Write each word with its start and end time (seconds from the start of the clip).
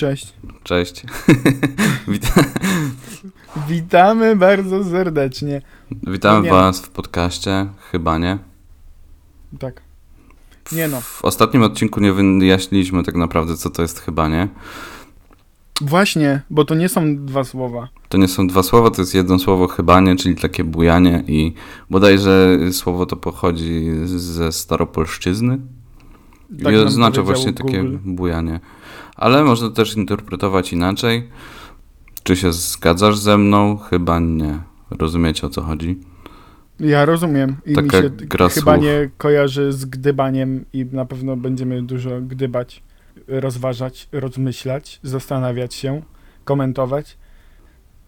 Cześć. 0.00 0.32
Cześć. 0.62 1.02
Wita- 2.08 2.44
Witamy 3.68 4.36
bardzo 4.36 4.84
serdecznie. 4.84 5.62
Witamy 6.06 6.42
Nie. 6.42 6.50
Was 6.50 6.80
w 6.80 6.88
podcaście. 6.88 7.66
Chyba 7.90 8.18
nie. 8.18 8.38
Tak. 9.58 9.82
Nie 10.72 10.88
no. 10.88 11.00
W 11.00 11.24
ostatnim 11.24 11.62
odcinku 11.62 12.00
nie 12.00 12.12
wyjaśniliśmy 12.12 13.02
tak 13.02 13.14
naprawdę, 13.14 13.56
co 13.56 13.70
to 13.70 13.82
jest 13.82 13.98
chyba 14.00 14.28
nie. 14.28 14.48
Właśnie, 15.80 16.42
bo 16.50 16.64
to 16.64 16.74
nie 16.74 16.88
są 16.88 17.16
dwa 17.26 17.44
słowa. 17.44 17.88
To 18.08 18.18
nie 18.18 18.28
są 18.28 18.46
dwa 18.46 18.62
słowa, 18.62 18.90
to 18.90 19.02
jest 19.02 19.14
jedno 19.14 19.38
słowo 19.38 19.68
chyba 19.68 20.00
nie, 20.00 20.16
czyli 20.16 20.34
takie 20.36 20.64
bujanie 20.64 21.24
i 21.26 21.54
bodajże 21.90 22.58
słowo 22.72 23.06
to 23.06 23.16
pochodzi 23.16 23.90
ze 24.06 24.52
staropolszczyzny. 24.52 25.58
Tak 26.64 26.74
I 26.74 26.76
oznacza 26.76 27.22
właśnie 27.22 27.52
takie 27.52 27.82
Google. 27.82 27.96
bujanie. 28.04 28.60
Ale 29.20 29.44
można 29.44 29.70
też 29.70 29.96
interpretować 29.96 30.72
inaczej. 30.72 31.28
Czy 32.22 32.36
się 32.36 32.52
zgadzasz 32.52 33.18
ze 33.18 33.38
mną? 33.38 33.76
Chyba 33.76 34.20
nie. 34.20 34.58
Rozumiecie 34.90 35.46
o 35.46 35.50
co 35.50 35.62
chodzi? 35.62 35.98
Ja 36.80 37.04
rozumiem. 37.04 37.56
I 37.66 37.70
mi 37.70 37.76
Taka 37.76 38.02
się 38.02 38.10
gra 38.10 38.48
chyba 38.48 38.74
słów. 38.74 38.84
nie 38.84 39.10
kojarzy 39.18 39.72
z 39.72 39.84
gdybaniem 39.84 40.64
i 40.72 40.86
na 40.92 41.04
pewno 41.04 41.36
będziemy 41.36 41.82
dużo 41.82 42.20
gdybać, 42.20 42.82
rozważać, 43.28 44.08
rozmyślać, 44.12 45.00
zastanawiać 45.02 45.74
się, 45.74 46.02
komentować. 46.44 47.16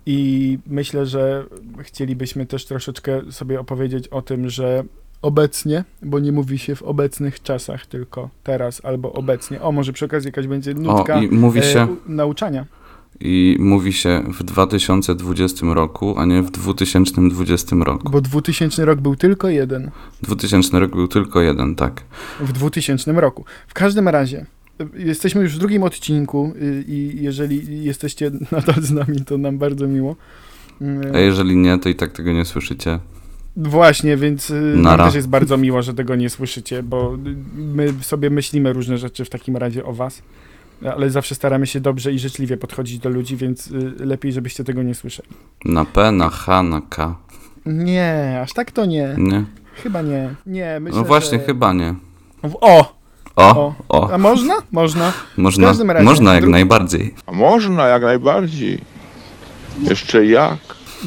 I 0.07 0.59
myślę, 0.67 1.07
że 1.07 1.45
chcielibyśmy 1.79 2.47
też 2.47 2.67
troszeczkę 2.67 3.33
sobie 3.33 3.61
opowiedzieć 3.61 4.09
o 4.09 4.23
tym, 4.23 4.51
że 4.51 4.85
obecnie, 5.23 5.84
bo 6.03 6.19
nie 6.19 6.33
mówi 6.33 6.59
się 6.59 6.75
w 6.77 6.83
obecnych 6.83 7.42
czasach, 7.42 7.87
tylko 7.87 8.31
teraz 8.45 8.84
albo 8.84 9.12
obecnie. 9.12 9.62
O, 9.62 9.73
może 9.73 9.92
przy 9.92 10.05
okazji 10.05 10.29
jakaś 10.29 10.47
będzie 10.47 10.75
nutka 10.75 11.14
O, 11.17 11.23
i 11.23 11.29
mówi 11.29 11.61
e, 11.61 11.62
się, 11.62 11.87
u- 11.87 12.12
nauczania. 12.12 12.67
i 13.20 13.56
mówi 13.61 13.92
się 13.92 14.23
w 14.39 14.42
2020 14.42 15.67
roku, 15.75 16.14
a 16.19 16.25
nie 16.27 16.42
w 16.42 16.51
2020 16.51 17.77
roku. 17.77 18.11
Bo 18.11 18.20
2000 18.20 18.84
rok 18.84 19.01
był 19.01 19.17
tylko 19.17 19.48
jeden. 19.48 19.91
2000 20.23 20.79
rok 20.81 20.91
był 20.91 21.09
tylko 21.09 21.41
jeden, 21.41 21.75
tak. 21.75 22.03
W 22.41 22.53
2000 22.53 23.12
roku. 23.12 23.45
W 23.69 23.75
każdym 23.75 24.09
razie, 24.09 24.47
y, 24.81 25.03
jesteśmy 25.03 25.42
już 25.42 25.55
w 25.57 25.59
drugim 25.59 25.83
odcinku 25.83 26.53
y, 26.62 26.84
i 26.89 27.23
jeżeli 27.23 27.84
jesteście 27.84 28.31
nadal 28.53 28.83
z 28.83 28.91
nami, 28.91 29.25
to 29.27 29.39
nam 29.39 29.59
bardzo 29.59 29.86
miło. 29.89 30.17
Y, 30.83 30.86
A 31.14 31.19
jeżeli 31.19 31.57
nie, 31.57 31.79
to 31.79 31.89
i 31.89 31.95
tak 31.95 32.12
tego 32.12 32.33
nie 32.33 32.45
słyszycie. 32.45 32.98
Właśnie, 33.56 34.17
więc 34.17 34.50
y, 34.50 34.55
Nara. 34.77 35.05
też 35.05 35.14
jest 35.14 35.28
bardzo 35.28 35.56
miło, 35.56 35.83
że 35.83 35.95
tego 35.95 36.14
nie 36.17 36.31
słyszycie, 36.31 36.83
bo 36.83 37.14
y, 37.14 37.19
my 37.56 37.92
sobie 38.00 38.31
myślimy 38.31 38.72
różne 38.72 38.98
rzeczy 38.98 39.25
w 39.25 39.31
takim 39.31 39.56
razie 39.56 39.84
o 39.84 39.92
was, 39.92 40.22
ale 40.95 41.11
zawsze 41.11 41.34
staramy 41.34 41.67
się 41.67 41.80
dobrze 41.80 42.12
i 42.12 42.19
życzliwie 42.19 42.56
podchodzić 42.56 42.98
do 42.98 43.08
ludzi, 43.11 43.36
więc 43.36 43.67
y, 43.67 43.95
lepiej, 43.98 44.33
żebyście 44.33 44.64
tego 44.64 44.83
nie 44.83 44.95
słyszeli. 44.95 45.28
Na 45.64 45.84
P, 45.84 46.12
na 46.12 46.30
H, 46.30 46.62
na 46.62 46.80
K. 46.89 47.17
Nie, 47.67 48.39
aż 48.42 48.53
tak 48.53 48.70
to 48.70 48.84
nie. 48.86 49.14
Nie? 49.19 49.45
Chyba 49.83 50.03
nie. 50.03 50.34
Nie, 50.47 50.78
myślę, 50.80 50.98
No 51.00 51.05
właśnie, 51.06 51.39
że... 51.39 51.45
chyba 51.45 51.73
nie. 51.73 51.95
O! 52.61 53.03
O, 53.36 53.50
O. 53.56 53.75
o, 53.89 54.11
A 54.12 54.19
można? 54.19 54.55
Można. 54.73 55.12
można, 55.36 55.67
każdym 55.69 55.91
razie, 55.91 56.05
można 56.05 56.34
jak 56.34 56.45
dru- 56.45 56.50
najbardziej. 56.50 57.14
A 57.27 57.33
można 57.33 57.86
jak 57.86 58.03
najbardziej. 58.03 58.78
Jeszcze 59.89 60.27
jak. 60.27 60.58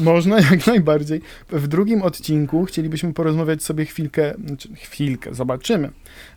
Można 0.02 0.40
jak 0.50 0.66
najbardziej. 0.66 1.20
W 1.50 1.66
drugim 1.68 2.02
odcinku 2.02 2.64
chcielibyśmy 2.64 3.12
porozmawiać 3.12 3.62
sobie 3.62 3.84
chwilkę, 3.84 4.34
znaczy 4.46 4.68
chwilkę, 4.74 5.34
zobaczymy. 5.34 5.90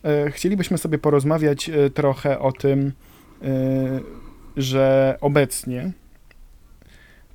E, 0.03 0.31
Chcielibyśmy 0.31 0.77
sobie 0.77 0.97
porozmawiać 0.97 1.69
e, 1.69 1.89
trochę 1.89 2.39
o 2.39 2.51
tym, 2.51 2.91
e, 3.41 3.99
że 4.57 5.17
obecnie 5.21 5.91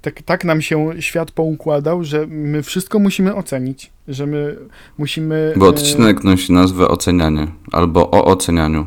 tak, 0.03 0.23
tak 0.23 0.45
nam 0.45 0.63
się 0.63 0.91
świat 1.01 1.31
poukładał, 1.31 2.05
że 2.05 2.27
my 2.27 2.63
wszystko 2.63 2.99
musimy 2.99 3.35
ocenić, 3.35 3.91
że 4.09 4.27
my 4.27 4.57
musimy 4.99 5.53
Bo 5.57 5.69
odcinek 5.69 6.25
nosi 6.25 6.53
nazwę 6.53 6.89
ocenianie, 6.89 7.47
albo 7.73 8.11
o 8.11 8.25
ocenianiu. 8.25 8.87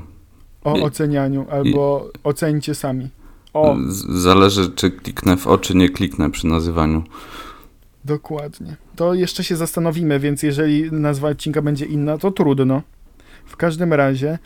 o 0.63 0.77
i- 0.77 0.81
ocenianiu 0.81 1.45
albo 1.49 2.11
ocencie 2.23 2.75
sami. 2.75 3.09
O, 3.57 3.78
Zależy, 4.09 4.69
czy 4.69 4.91
kliknę 4.91 5.38
w 5.38 5.47
o, 5.47 5.57
czy 5.57 5.78
nie 5.78 5.90
kliknę 5.90 6.31
przy 6.31 6.47
nazywaniu. 6.47 7.03
Dokładnie. 8.06 8.75
To 8.95 9.13
jeszcze 9.13 9.44
się 9.44 9.56
zastanowimy, 9.56 10.19
więc 10.19 10.44
jeżeli 10.44 10.91
nazwa 10.91 11.28
odcinka 11.29 11.62
będzie 11.62 11.85
inna, 11.85 12.18
to 12.18 12.31
trudno. 12.31 12.81
W 13.45 13.57
każdym 13.57 13.94
razie, 13.94 14.40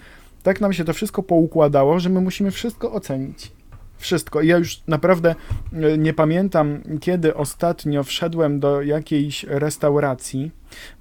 tak 0.44 0.62
nam 0.62 0.74
się 0.74 0.84
to 0.84 0.94
wszystko 0.94 1.24
poukładało, 1.24 2.00
że 2.00 2.10
my 2.10 2.22
musimy 2.22 2.52
wszystko 2.52 2.92
ocenić. 2.92 3.52
Wszystko. 3.98 4.42
I 4.42 4.48
Ja 4.48 4.58
już 4.58 4.82
naprawdę 4.88 5.36
e, 5.74 5.98
nie 5.98 6.14
pamiętam, 6.14 6.82
kiedy 7.02 7.36
ostatnio 7.36 8.04
wszedłem 8.04 8.60
do 8.60 8.82
jakiejś 8.82 9.44
restauracji, 9.44 10.52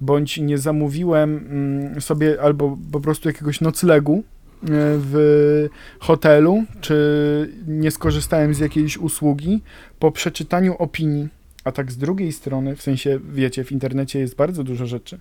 bądź 0.00 0.38
nie 0.38 0.58
zamówiłem 0.58 1.36
mm, 1.36 2.00
sobie 2.00 2.42
albo 2.42 2.76
po 2.92 3.00
prostu 3.00 3.28
jakiegoś 3.28 3.60
noclegu 3.60 4.24
w 4.62 5.68
hotelu, 6.00 6.64
czy 6.80 7.54
nie 7.66 7.90
skorzystałem 7.90 8.54
z 8.54 8.58
jakiejś 8.58 8.98
usługi 8.98 9.62
po 9.98 10.12
przeczytaniu 10.12 10.76
opinii. 10.76 11.28
A 11.64 11.72
tak 11.72 11.92
z 11.92 11.96
drugiej 11.96 12.32
strony, 12.32 12.76
w 12.76 12.82
sensie, 12.82 13.20
wiecie, 13.32 13.64
w 13.64 13.72
internecie 13.72 14.18
jest 14.18 14.36
bardzo 14.36 14.64
dużo 14.64 14.86
rzeczy, 14.86 15.20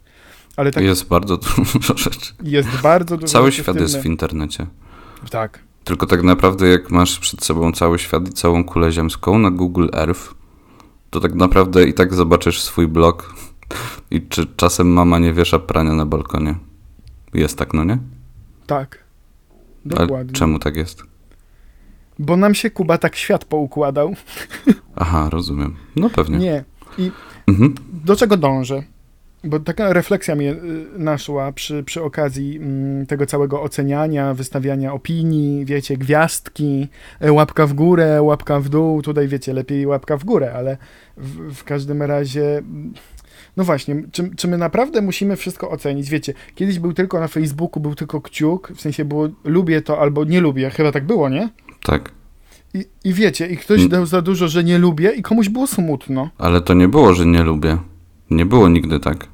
ale 0.56 0.72
tak 0.72 0.84
jest, 0.84 0.90
Jest 1.02 1.10
bardzo 1.10 1.38
dużo 1.38 1.98
rzeczy. 1.98 2.34
bardzo 2.84 3.18
dużo 3.18 3.34
Cały 3.34 3.52
świat 3.52 3.80
jest 3.80 3.98
w 3.98 4.06
internecie. 4.06 4.68
Tak. 5.30 5.60
Tylko 5.84 6.06
tak 6.06 6.24
naprawdę, 6.24 6.68
jak 6.68 6.92
masz 6.92 7.20
przed 7.20 7.44
sobą 7.44 7.72
cały 7.72 8.00
świat 8.00 8.28
i 8.28 8.32
całą 8.34 8.64
kulę 8.64 8.92
ziemską 8.92 9.40
na 9.40 9.52
Google 9.52 9.88
Earth, 9.94 10.34
to 11.10 11.20
tak 11.20 11.34
naprawdę 11.34 11.88
i 11.88 11.94
tak 11.94 12.14
zobaczysz 12.14 12.62
swój 12.62 12.88
blog 12.88 13.36
i 14.12 14.22
czy 14.22 14.46
czasem 14.56 14.88
mama 14.88 15.20
nie 15.20 15.34
wiesza 15.34 15.60
prania 15.60 15.94
na 15.94 16.06
balkonie. 16.06 16.56
Jest 17.34 17.58
tak, 17.58 17.74
no 17.74 17.84
nie? 17.84 17.98
Tak. 18.68 19.09
Dokładnie. 19.86 20.34
czemu 20.34 20.60
tak 20.60 20.76
jest? 20.76 21.04
Bo 22.20 22.38
nam 22.38 22.56
się 22.56 22.70
Kuba 22.70 22.98
tak 22.98 23.16
świat 23.16 23.46
poukładał. 23.46 24.14
Aha, 24.96 25.30
rozumiem. 25.32 25.76
No 25.96 26.10
pewnie. 26.10 26.38
Nie. 26.38 26.64
Mhm. 27.48 27.76
Do 28.04 28.16
czego 28.16 28.38
dążę? 28.38 28.84
Bo 29.44 29.60
taka 29.60 29.94
refleksja 29.94 30.36
mnie 30.36 30.52
y, 30.52 30.88
naszła 30.98 31.52
przy, 31.52 31.84
przy 31.84 32.04
okazji 32.04 32.58
mm, 32.58 33.06
tego 33.06 33.26
całego 33.26 33.62
oceniania, 33.62 34.34
wystawiania 34.34 34.94
opinii, 34.94 35.66
wiecie, 35.66 35.98
gwiazdki, 35.98 36.88
y, 37.26 37.32
łapka 37.32 37.68
w 37.68 37.74
górę, 37.74 38.22
łapka 38.22 38.60
w 38.60 38.70
dół. 38.70 39.02
Tutaj, 39.02 39.28
wiecie, 39.28 39.54
lepiej 39.54 39.86
łapka 39.86 40.18
w 40.18 40.24
górę, 40.24 40.54
ale 40.54 40.78
w, 41.18 41.54
w 41.54 41.64
każdym 41.64 42.02
razie. 42.02 42.62
No 43.60 43.66
właśnie, 43.66 44.04
czy, 44.12 44.32
czy 44.36 44.48
my 44.48 44.58
naprawdę 44.58 45.02
musimy 45.02 45.36
wszystko 45.36 45.70
ocenić? 45.70 46.10
Wiecie, 46.10 46.34
kiedyś 46.56 46.80
był 46.80 46.94
tylko 46.94 47.20
na 47.20 47.28
Facebooku, 47.28 47.80
był 47.82 47.96
tylko 47.96 48.22
kciuk, 48.22 48.72
w 48.76 48.82
sensie 48.82 49.06
było 49.06 49.28
lubię 49.44 49.82
to 49.82 50.00
albo 50.00 50.24
nie 50.26 50.42
lubię, 50.42 50.70
chyba 50.70 50.92
tak 50.92 51.06
było, 51.06 51.30
nie? 51.30 51.50
Tak. 51.84 52.12
I, 52.74 52.86
i 53.04 53.14
wiecie, 53.14 53.48
i 53.48 53.58
ktoś 53.58 53.78
Mm. 53.78 53.90
dał 53.90 54.06
za 54.06 54.22
dużo, 54.22 54.48
że 54.48 54.64
nie 54.64 54.78
lubię, 54.78 55.12
i 55.12 55.22
komuś 55.22 55.50
było 55.50 55.68
smutno. 55.68 56.30
Ale 56.38 56.62
to 56.62 56.74
nie 56.74 56.88
było, 56.88 57.14
że 57.14 57.26
nie 57.26 57.44
lubię. 57.44 57.78
Nie 58.30 58.46
było 58.46 58.70
nigdy 58.70 59.00
tak. 59.00 59.28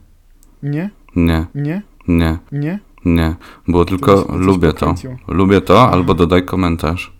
Nie, 0.63 0.90
Nie, 1.16 1.46
nie, 1.56 1.81
nie, 2.07 2.38
nie. 2.52 2.80
nie. 3.06 3.36
Było 3.68 3.86
tylko 3.86 4.25
lubię 4.36 4.74
to. 4.74 4.95
Lubię 5.27 5.62
to, 5.62 5.92
albo 5.92 6.13
dodaj 6.13 6.45
komentarz. 6.45 7.13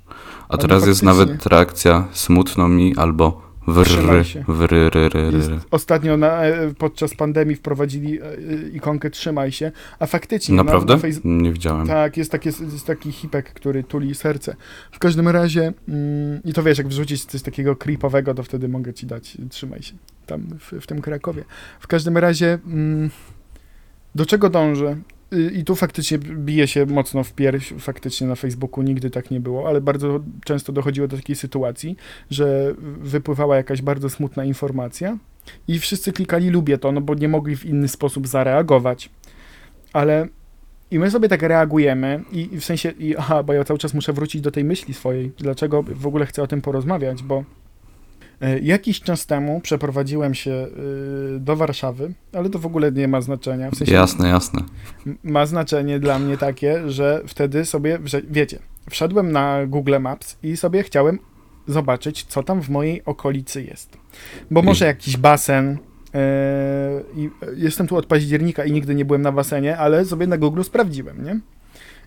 A 0.50 0.58
teraz 0.58 0.88
jest 0.88 1.04
nawet 1.04 1.46
reakcja 1.46 2.08
smutno 2.12 2.68
mi, 2.68 2.96
albo 2.98 3.42
Wrry, 3.68 4.24
się. 4.24 4.44
wry, 4.48 4.90
ry, 4.90 5.10
ry, 5.10 5.32
Jest, 5.32 5.50
ry. 5.50 5.60
ostatnio 5.72 6.18
na, 6.18 6.44
e, 6.44 6.74
podczas 6.74 7.16
pandemii 7.16 7.56
wprowadzili 7.56 8.20
e, 8.22 8.26
ikonkę 8.74 9.10
Trzymaj 9.10 9.52
się, 9.52 9.72
a 10.00 10.06
faktycznie 10.06 10.56
Naprawdę? 10.56 10.96
na, 10.98 11.02
na 11.02 11.10
Nie 11.24 11.52
widziałem. 11.52 11.88
Tak, 11.88 12.18
jest, 12.18 12.32
taki, 12.32 12.50
jest 12.50 12.88
taki 12.88 13.12
hipek, 13.12 13.54
który 13.54 13.84
tuli 13.84 14.16
serce. 14.16 14.56
W 14.92 15.00
każdym 15.00 15.28
razie, 15.28 15.74
mm, 15.90 16.44
i 16.44 16.54
to 16.54 16.64
wiesz, 16.64 16.78
jak 16.78 16.88
wrzucić 16.88 17.26
coś 17.26 17.42
takiego 17.42 17.76
creepowego, 17.76 18.34
to 18.34 18.44
wtedy 18.44 18.68
mogę 18.70 18.94
ci 18.94 19.06
dać, 19.06 19.38
trzymaj 19.50 19.82
się, 19.82 19.94
tam 20.26 20.42
w, 20.60 20.82
w 20.82 20.88
tym 20.88 21.02
Krakowie. 21.02 21.44
W 21.80 21.88
każdym 21.88 22.18
razie, 22.18 22.60
mm, 22.68 23.10
do 24.16 24.26
czego 24.26 24.50
dążę? 24.50 24.98
Y, 25.34 25.52
I 25.52 25.64
tu 25.64 25.76
faktycznie 25.76 26.18
bije 26.18 26.68
się 26.68 26.86
mocno 26.86 27.24
w 27.24 27.34
pierś, 27.34 27.74
faktycznie 27.80 28.28
na 28.28 28.36
Facebooku 28.36 28.84
nigdy 28.84 29.10
tak 29.10 29.32
nie 29.32 29.40
było, 29.40 29.68
ale 29.68 29.82
bardzo 29.82 30.20
często 30.44 30.74
dochodziło 30.74 31.08
do 31.08 31.18
takiej 31.18 31.36
sytuacji, 31.36 31.96
że 32.30 32.74
wypływała 33.02 33.56
jakaś 33.56 33.82
bardzo 33.82 34.10
smutna 34.10 34.46
informacja 34.46 35.18
i 35.68 35.80
wszyscy 35.80 36.12
klikali 36.12 36.50
lubię 36.50 36.78
to, 36.78 36.92
no 36.92 37.02
bo 37.02 37.16
nie 37.16 37.28
mogli 37.28 37.56
w 37.56 37.66
inny 37.66 37.88
sposób 37.88 38.28
zareagować. 38.28 39.10
Ale 39.94 40.28
i 40.92 41.00
my 41.00 41.12
sobie 41.12 41.30
tak 41.30 41.42
reagujemy 41.42 42.24
i, 42.32 42.54
i 42.54 42.60
w 42.60 42.66
sensie, 42.66 42.90
i, 42.90 43.18
aha, 43.18 43.44
bo 43.44 43.54
ja 43.54 43.64
cały 43.64 43.80
czas 43.80 43.94
muszę 43.94 44.14
wrócić 44.14 44.42
do 44.42 44.52
tej 44.52 44.64
myśli 44.64 44.94
swojej, 44.94 45.32
dlaczego 45.38 45.84
w 45.84 46.08
ogóle 46.08 46.26
chcę 46.26 46.44
o 46.44 46.48
tym 46.48 46.62
porozmawiać, 46.62 47.24
bo 47.24 47.44
Jakiś 48.62 49.02
czas 49.02 49.26
temu 49.26 49.60
przeprowadziłem 49.62 50.34
się 50.34 50.52
y, 51.36 51.40
do 51.40 51.56
Warszawy, 51.56 52.14
ale 52.34 52.50
to 52.50 52.60
w 52.60 52.66
ogóle 52.66 52.92
nie 52.92 53.08
ma 53.08 53.22
znaczenia. 53.22 53.72
W 53.72 53.76
sensie 53.76 53.94
Jasne, 53.94 54.28
jasne. 54.30 54.62
ma 55.24 55.46
znaczenie 55.46 56.00
dla 56.00 56.20
mnie 56.20 56.38
takie, 56.38 56.90
że 56.90 57.22
wtedy 57.28 57.66
sobie, 57.66 58.00
wiecie, 58.30 58.60
wszedłem 58.90 59.32
na 59.32 59.66
Google 59.68 60.00
Maps 60.00 60.38
i 60.44 60.58
sobie 60.58 60.84
chciałem 60.84 61.20
zobaczyć, 61.68 62.24
co 62.24 62.44
tam 62.44 62.62
w 62.62 62.70
mojej 62.70 63.06
okolicy 63.06 63.64
jest. 63.64 63.98
Bo 64.52 64.62
może 64.62 64.86
jakiś 64.86 65.18
basen. 65.18 65.78
e, 66.14 67.02
I 67.16 67.30
jestem 67.56 67.88
tu 67.88 67.98
od 67.98 68.06
października 68.06 68.66
i 68.66 68.72
nigdy 68.72 68.96
nie 68.96 69.06
byłem 69.06 69.22
na 69.22 69.32
basenie, 69.32 69.78
ale 69.78 70.06
sobie 70.06 70.28
na 70.28 70.38
Google 70.38 70.62
sprawdziłem, 70.64 71.24
nie? 71.26 71.40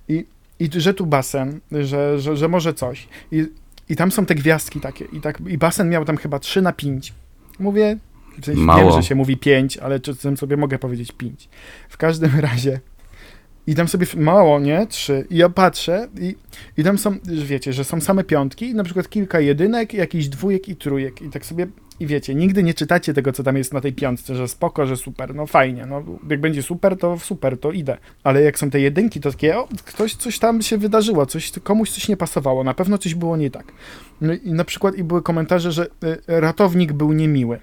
I, 0.08 0.26
i 0.60 0.70
że 0.80 0.94
tu 0.94 1.06
basen, 1.06 1.60
że, 1.72 2.18
że, 2.20 2.36
że 2.36 2.48
może 2.48 2.74
coś. 2.74 3.08
I, 3.32 3.46
I 3.88 3.96
tam 3.96 4.12
są 4.12 4.26
te 4.26 4.34
gwiazdki 4.34 4.80
takie. 4.80 5.04
I, 5.04 5.20
tak, 5.20 5.40
I 5.46 5.58
basen 5.58 5.90
miał 5.90 6.04
tam 6.04 6.16
chyba 6.16 6.38
3 6.38 6.62
na 6.62 6.72
5. 6.72 7.14
Mówię, 7.58 7.98
w 8.40 8.44
sensie 8.44 8.52
wiem, 8.58 8.64
Mało. 8.64 8.92
że 8.92 9.02
się 9.02 9.14
mówi 9.14 9.36
5, 9.36 9.76
ale 9.78 10.00
czasem 10.00 10.36
sobie 10.36 10.56
mogę 10.56 10.78
powiedzieć 10.78 11.12
5. 11.12 11.48
W 11.88 11.96
każdym 11.96 12.40
razie. 12.50 12.80
I 13.68 13.74
tam 13.74 13.88
sobie 13.88 14.06
mało, 14.16 14.60
nie? 14.60 14.86
Trzy. 14.86 15.26
I 15.30 15.36
ja 15.36 15.48
patrzę 15.48 16.08
i, 16.20 16.36
i 16.76 16.84
tam 16.84 16.98
są, 16.98 17.16
wiecie, 17.24 17.72
że 17.72 17.84
są 17.84 18.00
same 18.00 18.24
piątki, 18.24 18.74
na 18.74 18.84
przykład 18.84 19.08
kilka 19.08 19.40
jedynek, 19.40 19.94
jakiś 19.94 20.28
dwójek 20.28 20.68
i 20.68 20.76
trójek. 20.76 21.22
I 21.22 21.30
tak 21.30 21.46
sobie, 21.46 21.66
i 22.00 22.06
wiecie, 22.06 22.34
nigdy 22.34 22.62
nie 22.62 22.74
czytacie 22.74 23.14
tego, 23.14 23.32
co 23.32 23.42
tam 23.42 23.56
jest 23.56 23.72
na 23.72 23.80
tej 23.80 23.92
piątce, 23.92 24.34
że 24.34 24.48
spoko, 24.48 24.86
że 24.86 24.96
super, 24.96 25.34
no 25.34 25.46
fajnie, 25.46 25.86
no 25.86 26.02
jak 26.30 26.40
będzie 26.40 26.62
super, 26.62 26.96
to 26.96 27.18
super, 27.18 27.58
to 27.58 27.72
idę. 27.72 27.96
Ale 28.24 28.42
jak 28.42 28.58
są 28.58 28.70
te 28.70 28.80
jedynki, 28.80 29.20
to 29.20 29.30
takie, 29.30 29.58
o, 29.58 29.68
ktoś, 29.84 30.14
coś 30.14 30.38
tam 30.38 30.62
się 30.62 30.78
wydarzyło, 30.78 31.26
coś, 31.26 31.52
komuś 31.62 31.90
coś 31.90 32.08
nie 32.08 32.16
pasowało, 32.16 32.64
na 32.64 32.74
pewno 32.74 32.98
coś 32.98 33.14
było 33.14 33.36
nie 33.36 33.50
tak. 33.50 33.72
No 34.20 34.34
i 34.34 34.52
na 34.52 34.64
przykład 34.64 34.96
i 34.96 35.04
były 35.04 35.22
komentarze, 35.22 35.72
że 35.72 35.86
y, 35.86 35.88
ratownik 36.26 36.92
był 36.92 37.12
niemiły. 37.12 37.58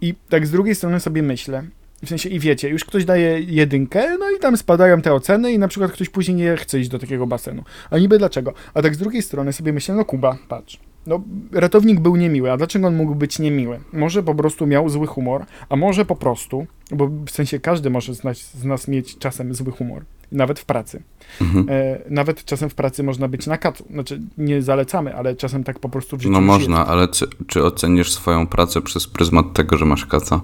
I 0.00 0.14
tak 0.28 0.46
z 0.46 0.50
drugiej 0.50 0.74
strony 0.74 1.00
sobie 1.00 1.22
myślę, 1.22 1.62
w 2.04 2.08
sensie 2.08 2.28
i 2.28 2.38
wiecie, 2.40 2.68
już 2.68 2.84
ktoś 2.84 3.04
daje 3.04 3.40
jedynkę, 3.40 4.18
no 4.18 4.30
i 4.30 4.38
tam 4.38 4.56
spadają 4.56 5.02
te 5.02 5.14
oceny 5.14 5.52
i 5.52 5.58
na 5.58 5.68
przykład 5.68 5.92
ktoś 5.92 6.08
później 6.08 6.36
nie 6.36 6.56
chce 6.56 6.80
iść 6.80 6.88
do 6.88 6.98
takiego 6.98 7.26
basenu. 7.26 7.62
A 7.90 7.98
niby 7.98 8.18
dlaczego? 8.18 8.52
A 8.74 8.82
tak 8.82 8.94
z 8.94 8.98
drugiej 8.98 9.22
strony 9.22 9.52
sobie 9.52 9.72
myślę, 9.72 9.94
no 9.94 10.04
Kuba, 10.04 10.36
patrz. 10.48 10.78
No, 11.06 11.20
ratownik 11.52 12.00
był 12.00 12.16
niemiły, 12.16 12.52
a 12.52 12.56
dlaczego 12.56 12.86
on 12.86 12.96
mógł 12.96 13.14
być 13.14 13.38
niemiły? 13.38 13.80
Może 13.92 14.22
po 14.22 14.34
prostu 14.34 14.66
miał 14.66 14.88
zły 14.88 15.06
humor, 15.06 15.44
a 15.68 15.76
może 15.76 16.04
po 16.04 16.16
prostu, 16.16 16.66
bo 16.90 17.08
w 17.26 17.30
sensie 17.30 17.58
każdy 17.60 17.90
może 17.90 18.14
z 18.14 18.24
nas, 18.24 18.38
z 18.38 18.64
nas 18.64 18.88
mieć 18.88 19.18
czasem 19.18 19.54
zły 19.54 19.72
humor, 19.72 20.04
nawet 20.32 20.58
w 20.60 20.64
pracy. 20.64 21.02
Mhm. 21.40 21.66
E, 21.70 21.98
nawet 22.10 22.44
czasem 22.44 22.70
w 22.70 22.74
pracy 22.74 23.02
można 23.02 23.28
być 23.28 23.46
na 23.46 23.58
kacu. 23.58 23.84
Znaczy, 23.90 24.20
nie 24.38 24.62
zalecamy, 24.62 25.14
ale 25.16 25.36
czasem 25.36 25.64
tak 25.64 25.78
po 25.78 25.88
prostu 25.88 26.16
w 26.16 26.20
życiu 26.20 26.32
No 26.32 26.40
można, 26.40 26.78
jest. 26.78 26.90
ale 26.90 27.08
czy, 27.08 27.26
czy 27.46 27.64
ocenisz 27.64 28.12
swoją 28.12 28.46
pracę 28.46 28.80
przez 28.82 29.06
pryzmat 29.06 29.52
tego, 29.52 29.76
że 29.76 29.84
masz 29.84 30.06
kaca? 30.06 30.40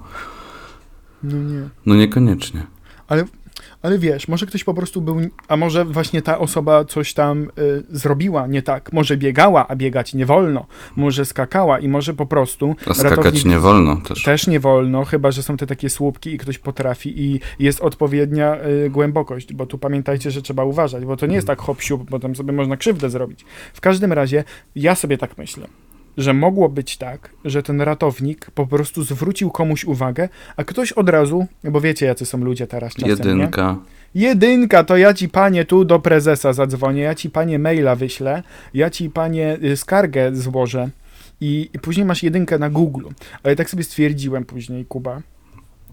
No 1.23 1.37
nie. 1.37 1.69
No 1.87 1.95
niekoniecznie. 1.95 2.67
Ale, 3.09 3.25
ale 3.83 3.99
wiesz, 3.99 4.29
może 4.29 4.47
ktoś 4.47 4.65
po 4.65 4.75
prostu 4.75 5.01
był, 5.03 5.17
a 5.49 5.57
może 5.57 5.85
właśnie 5.85 6.23
ta 6.23 6.39
osoba 6.39 6.85
coś 6.85 7.15
tam 7.15 7.43
y, 7.43 7.49
zrobiła 7.91 8.47
nie 8.47 8.63
tak. 8.63 8.93
Może 8.93 9.17
biegała, 9.17 9.69
a 9.69 9.77
biegać 9.77 10.15
nie 10.15 10.27
wolno. 10.27 10.67
Może 10.97 11.25
skakała 11.25 11.79
i 11.79 11.89
może 11.89 12.15
po 12.15 12.27
prostu 12.27 12.77
A 12.91 12.95
skakać 12.95 13.19
ratownik- 13.35 13.47
nie 13.49 13.59
wolno 13.59 13.97
też. 13.97 14.23
też 14.23 14.47
nie 14.47 14.61
wolno, 14.61 15.05
chyba 15.05 15.31
że 15.31 15.43
są 15.43 15.57
te 15.57 15.67
takie 15.67 15.91
słupki 15.91 16.35
i 16.35 16.39
ktoś 16.39 16.59
potrafi 16.59 17.23
i 17.23 17.41
jest 17.59 17.81
odpowiednia 17.81 18.57
y, 18.87 18.91
głębokość, 18.91 19.55
bo 19.55 19.67
tu 19.67 19.79
pamiętajcie, 19.79 20.31
że 20.31 20.43
trzeba 20.43 20.65
uważać, 20.65 21.05
bo 21.05 21.17
to 21.17 21.27
nie 21.27 21.35
jest 21.35 21.47
tak 21.47 21.59
hop 21.61 21.83
siup, 21.83 22.11
bo 22.11 22.19
tam 22.19 22.37
sobie 22.37 22.53
można 22.53 22.77
krzywdę 22.77 23.11
zrobić. 23.11 23.45
W 23.75 23.81
każdym 23.81 24.13
razie 24.13 24.45
ja 24.75 24.95
sobie 24.95 25.19
tak 25.19 25.39
myślę, 25.39 25.67
że 26.17 26.35
mogło 26.35 26.69
być 26.69 26.97
tak, 26.97 27.31
że 27.45 27.63
ten 27.63 27.81
ratownik 27.81 28.51
po 28.51 28.67
prostu 28.67 29.05
zwrócił 29.05 29.51
komuś 29.51 29.85
uwagę, 29.85 30.29
a 30.57 30.65
ktoś 30.65 30.93
od 30.93 31.09
razu, 31.09 31.47
bo 31.65 31.81
wiecie 31.81 32.07
jacy 32.07 32.27
są 32.27 32.39
ludzie 32.39 32.67
teraz 32.67 32.95
czasem, 32.95 33.09
nie? 33.09 33.11
Jedynka. 33.11 33.77
Jedynka, 34.15 34.85
to 34.85 34.97
ja 34.97 35.15
ci 35.15 35.29
panie 35.29 35.65
tu 35.65 35.85
do 35.85 35.99
prezesa 35.99 36.53
zadzwonię, 36.53 37.03
ja 37.03 37.15
ci 37.15 37.31
panie 37.31 37.59
maila 37.59 37.97
wyślę, 37.97 38.43
ja 38.75 38.91
ci 38.91 39.11
panie 39.11 39.59
y, 39.65 39.77
skargę 39.77 40.35
złożę 40.35 40.89
i, 41.41 41.71
i 41.75 41.79
później 41.79 42.07
masz 42.07 42.23
jedynkę 42.23 42.59
na 42.59 42.71
Google. 42.71 43.05
Ale 43.43 43.57
tak 43.57 43.71
sobie 43.71 43.85
stwierdziłem 43.85 44.45
później, 44.45 44.85
Kuba. 44.85 45.23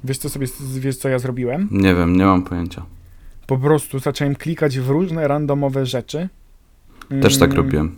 Wiesz 0.04 0.18
co 0.18 0.30
sobie, 0.30 0.48
wiesz 0.80 0.98
co 0.98 1.10
ja 1.10 1.20
zrobiłem? 1.20 1.68
Nie 1.72 1.96
wiem, 1.96 2.16
nie 2.16 2.26
mam 2.26 2.44
pojęcia. 2.44 2.86
Po 3.48 3.58
prostu 3.58 4.00
zacząłem 4.00 4.36
klikać 4.36 4.80
w 4.80 4.90
różne 4.90 5.28
randomowe 5.28 5.86
rzeczy. 5.86 6.30
Też 7.22 7.38
tak 7.38 7.50
Mm, 7.50 7.58
robiłem. 7.64 7.96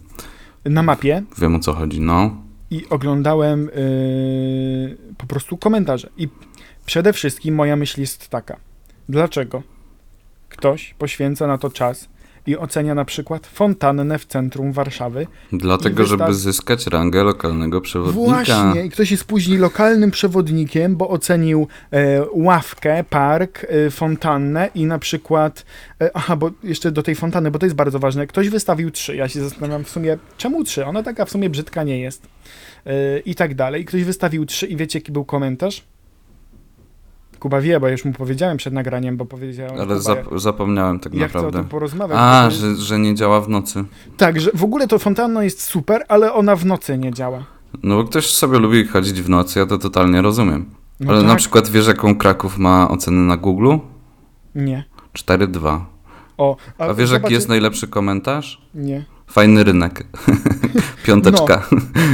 Na 0.66 0.84
mapie 0.84 1.24
Wiem 1.38 1.56
o 1.56 1.60
co 1.60 1.74
chodzi. 1.74 2.02
No. 2.02 2.36
i 2.72 2.86
oglądałem 2.90 3.66
yy, 3.76 4.98
po 5.18 5.26
prostu 5.26 5.58
komentarze. 5.58 6.10
I 6.18 6.28
przede 6.86 7.14
wszystkim 7.14 7.56
moja 7.56 7.76
myśl 7.76 8.02
jest 8.02 8.30
taka. 8.30 8.58
Dlaczego 9.10 9.64
ktoś 10.50 10.94
poświęca 10.94 11.48
na 11.48 11.58
to 11.58 11.70
czas 11.70 12.10
i 12.48 12.58
ocenia 12.58 12.96
na 12.96 13.06
przykład 13.06 13.48
fontannę 13.48 14.20
w 14.20 14.26
centrum 14.26 14.72
Warszawy? 14.72 15.28
Dlatego, 15.52 16.04
wysta- 16.04 16.08
żeby 16.08 16.34
zyskać 16.34 16.88
rangę 16.88 17.24
lokalnego 17.24 17.82
przewodnika. 17.82 18.26
Właśnie, 18.26 18.86
i 18.86 18.90
ktoś 18.90 19.12
jest 19.12 19.24
później 19.26 19.58
lokalnym 19.58 20.12
przewodnikiem, 20.12 20.96
bo 20.96 21.10
ocenił 21.10 21.68
e, 21.92 22.22
ławkę, 22.34 23.04
park, 23.10 23.66
e, 23.70 23.90
fontannę 23.92 24.70
i 24.76 24.86
na 24.86 25.00
przykład, 25.00 25.66
e, 26.02 26.10
aha, 26.14 26.36
bo 26.36 26.52
jeszcze 26.64 26.92
do 26.92 27.04
tej 27.04 27.16
fontanny, 27.16 27.52
bo 27.52 27.60
to 27.60 27.66
jest 27.66 27.76
bardzo 27.76 28.00
ważne, 28.00 28.28
ktoś 28.28 28.50
wystawił 28.50 28.92
trzy, 28.92 29.16
ja 29.16 29.28
się 29.28 29.42
zastanawiam 29.44 29.84
w 29.84 29.90
sumie, 29.90 30.18
czemu 30.38 30.64
trzy, 30.64 30.86
ona 30.86 31.04
taka 31.04 31.26
w 31.26 31.30
sumie 31.30 31.50
brzydka 31.50 31.84
nie 31.84 32.00
jest 32.00 32.28
e, 32.86 33.20
i 33.20 33.36
tak 33.36 33.56
dalej, 33.56 33.86
ktoś 33.86 34.04
wystawił 34.04 34.46
trzy 34.46 34.68
i 34.68 34.76
wiecie 34.76 35.00
jaki 35.00 35.12
był 35.12 35.26
komentarz? 35.26 35.84
Kuba 37.46 37.62
wie, 37.62 37.80
bo 37.80 37.88
już 37.90 38.06
mu 38.06 38.14
powiedziałem 38.14 38.58
przed 38.58 38.74
nagraniem, 38.74 39.18
bo 39.18 39.26
powiedziałem, 39.26 39.74
Ale 39.74 39.82
Kuba, 39.84 40.00
zap- 40.00 40.40
zapomniałem 40.40 41.00
tak 41.00 41.14
ja 41.14 41.28
chcę 41.28 41.40
o 41.40 41.42
naprawdę. 41.42 41.60
tym 41.60 41.70
porozmawiać. 41.70 42.18
A, 42.22 42.46
jest- 42.46 42.58
że, 42.58 42.76
że 42.76 43.00
nie 43.00 43.16
działa 43.16 43.42
w 43.42 43.50
nocy. 43.50 43.84
Tak, 44.18 44.40
że 44.42 44.52
w 44.54 44.64
ogóle 44.64 44.88
to 44.88 45.00
fontanna 45.00 45.44
jest 45.44 45.62
super, 45.62 46.06
ale 46.08 46.34
ona 46.34 46.56
w 46.56 46.66
nocy 46.66 46.98
nie 46.98 47.14
działa. 47.14 47.44
No 47.84 47.96
bo 47.96 48.04
ktoś 48.04 48.26
sobie 48.34 48.60
lubi 48.60 48.88
chodzić 48.88 49.22
w 49.22 49.30
nocy, 49.30 49.60
ja 49.60 49.66
to 49.66 49.78
totalnie 49.78 50.22
rozumiem. 50.22 50.66
No 51.00 51.12
Ale 51.14 51.22
na 51.24 51.30
tak. 51.30 51.38
przykład 51.38 51.70
wiesz, 51.70 51.88
jaką 51.88 52.16
Kraków 52.16 52.58
ma 52.58 52.88
ocenę 52.90 53.22
na 53.22 53.38
Google? 53.38 53.76
Nie. 54.56 54.84
4,2. 55.14 55.80
O, 56.38 56.58
A 56.78 56.94
wiesz, 56.94 57.10
zobaczy- 57.10 57.24
jaki 57.24 57.34
jest 57.34 57.50
najlepszy 57.50 57.88
komentarz? 57.88 58.62
Nie. 58.76 59.06
Fajny 59.28 59.64
rynek. 59.64 60.04
Piąteczka. 61.06 61.68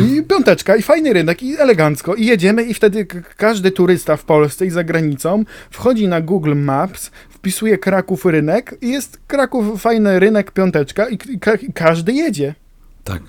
I 0.06 0.24
piąteczka, 0.24 0.76
i 0.76 0.82
fajny 0.82 1.14
rynek, 1.14 1.44
i 1.44 1.58
elegancko, 1.58 2.16
i 2.16 2.26
jedziemy, 2.26 2.64
i 2.64 2.74
wtedy 2.74 3.06
każdy 3.38 3.72
turysta 3.72 4.18
w 4.18 4.24
Polsce 4.24 4.66
i 4.66 4.70
za 4.70 4.84
granicą 4.84 5.44
wchodzi 5.72 6.08
na 6.08 6.22
Google 6.22 6.56
Maps, 6.56 7.12
wpisuje 7.30 7.78
Kraków 7.78 8.26
rynek 8.26 8.76
i 8.82 8.90
jest 8.90 9.20
Kraków 9.28 9.82
fajny 9.82 10.20
rynek, 10.20 10.52
piąteczka, 10.52 11.10
i, 11.10 11.18
ka- 11.18 11.58
każdy 11.74 12.14
jedzie. 12.14 12.56
Tak. 13.04 13.22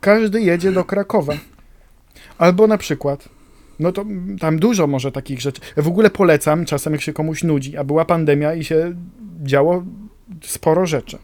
Każdy 0.00 0.40
jedzie 0.42 0.72
do 0.72 0.84
Krakowa. 0.84 1.32
Albo 2.38 2.66
na 2.66 2.78
przykład, 2.78 3.28
no 3.80 3.92
to 3.92 4.04
tam 4.40 4.58
dużo 4.58 4.86
może 4.86 5.12
takich 5.12 5.40
rzeczy. 5.40 5.60
W 5.76 5.88
ogóle 5.88 6.10
polecam 6.10 6.64
czasem, 6.64 6.92
jak 6.92 7.02
się 7.02 7.12
komuś 7.12 7.42
nudzi, 7.42 7.76
a 7.76 7.84
była 7.84 8.04
pandemia 8.04 8.54
i 8.54 8.64
się 8.64 8.94
działo 9.42 9.84
sporo 10.42 10.86
rzeczy. 10.86 11.18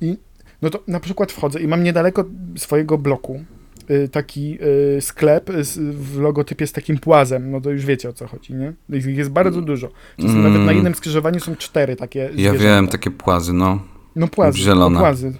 I 0.00 0.16
no 0.62 0.70
to 0.70 0.82
na 0.86 1.00
przykład 1.00 1.32
wchodzę 1.32 1.60
i 1.60 1.68
mam 1.68 1.82
niedaleko 1.84 2.24
swojego 2.56 2.98
bloku 2.98 3.44
y, 3.90 4.08
taki 4.08 4.58
y, 4.96 5.00
sklep 5.00 5.50
w 5.90 6.18
logotypie 6.18 6.66
z 6.66 6.72
takim 6.72 6.98
płazem. 6.98 7.50
No 7.50 7.60
to 7.60 7.70
już 7.70 7.86
wiecie 7.86 8.08
o 8.08 8.12
co 8.12 8.26
chodzi, 8.26 8.54
nie? 8.54 8.72
Ich 8.98 9.06
jest 9.06 9.30
bardzo 9.30 9.60
dużo. 9.62 9.88
Czasem 10.16 10.30
Mm. 10.30 10.42
nawet 10.52 10.66
na 10.66 10.72
jednym 10.72 10.94
skrzyżowaniu 10.94 11.40
są 11.40 11.56
cztery 11.56 11.96
takie 11.96 12.18
Ja 12.20 12.28
zwierzęta. 12.32 12.58
wiem, 12.64 12.88
takie 12.88 13.10
płazy, 13.10 13.52
no. 13.52 13.78
No 14.16 14.28
płazy, 14.28 14.58
zielone. 14.58 14.96
o, 14.98 15.00
płazy. 15.02 15.32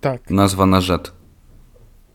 Tak. 0.00 0.30
Nazwa 0.30 0.66
na 0.66 0.80
rzet. 0.80 1.12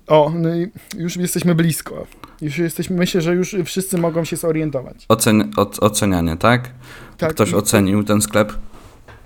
O, 0.08 0.32
no 0.36 0.56
i 0.56 0.68
już 0.98 1.16
jesteśmy 1.18 1.56
blisko. 1.56 2.08
Już 2.42 2.58
jesteśmy, 2.58 2.96
myślę, 2.98 3.22
że 3.22 3.36
już 3.36 3.56
wszyscy 3.66 3.98
mogą 3.98 4.24
się 4.26 4.36
zorientować. 4.36 5.06
Ocen, 5.10 5.52
o, 5.58 5.70
ocenianie, 5.80 6.38
tak? 6.38 6.70
Tak, 7.18 7.32
Ktoś 7.34 7.54
ocenił 7.54 8.04
ten 8.04 8.22
sklep? 8.22 8.54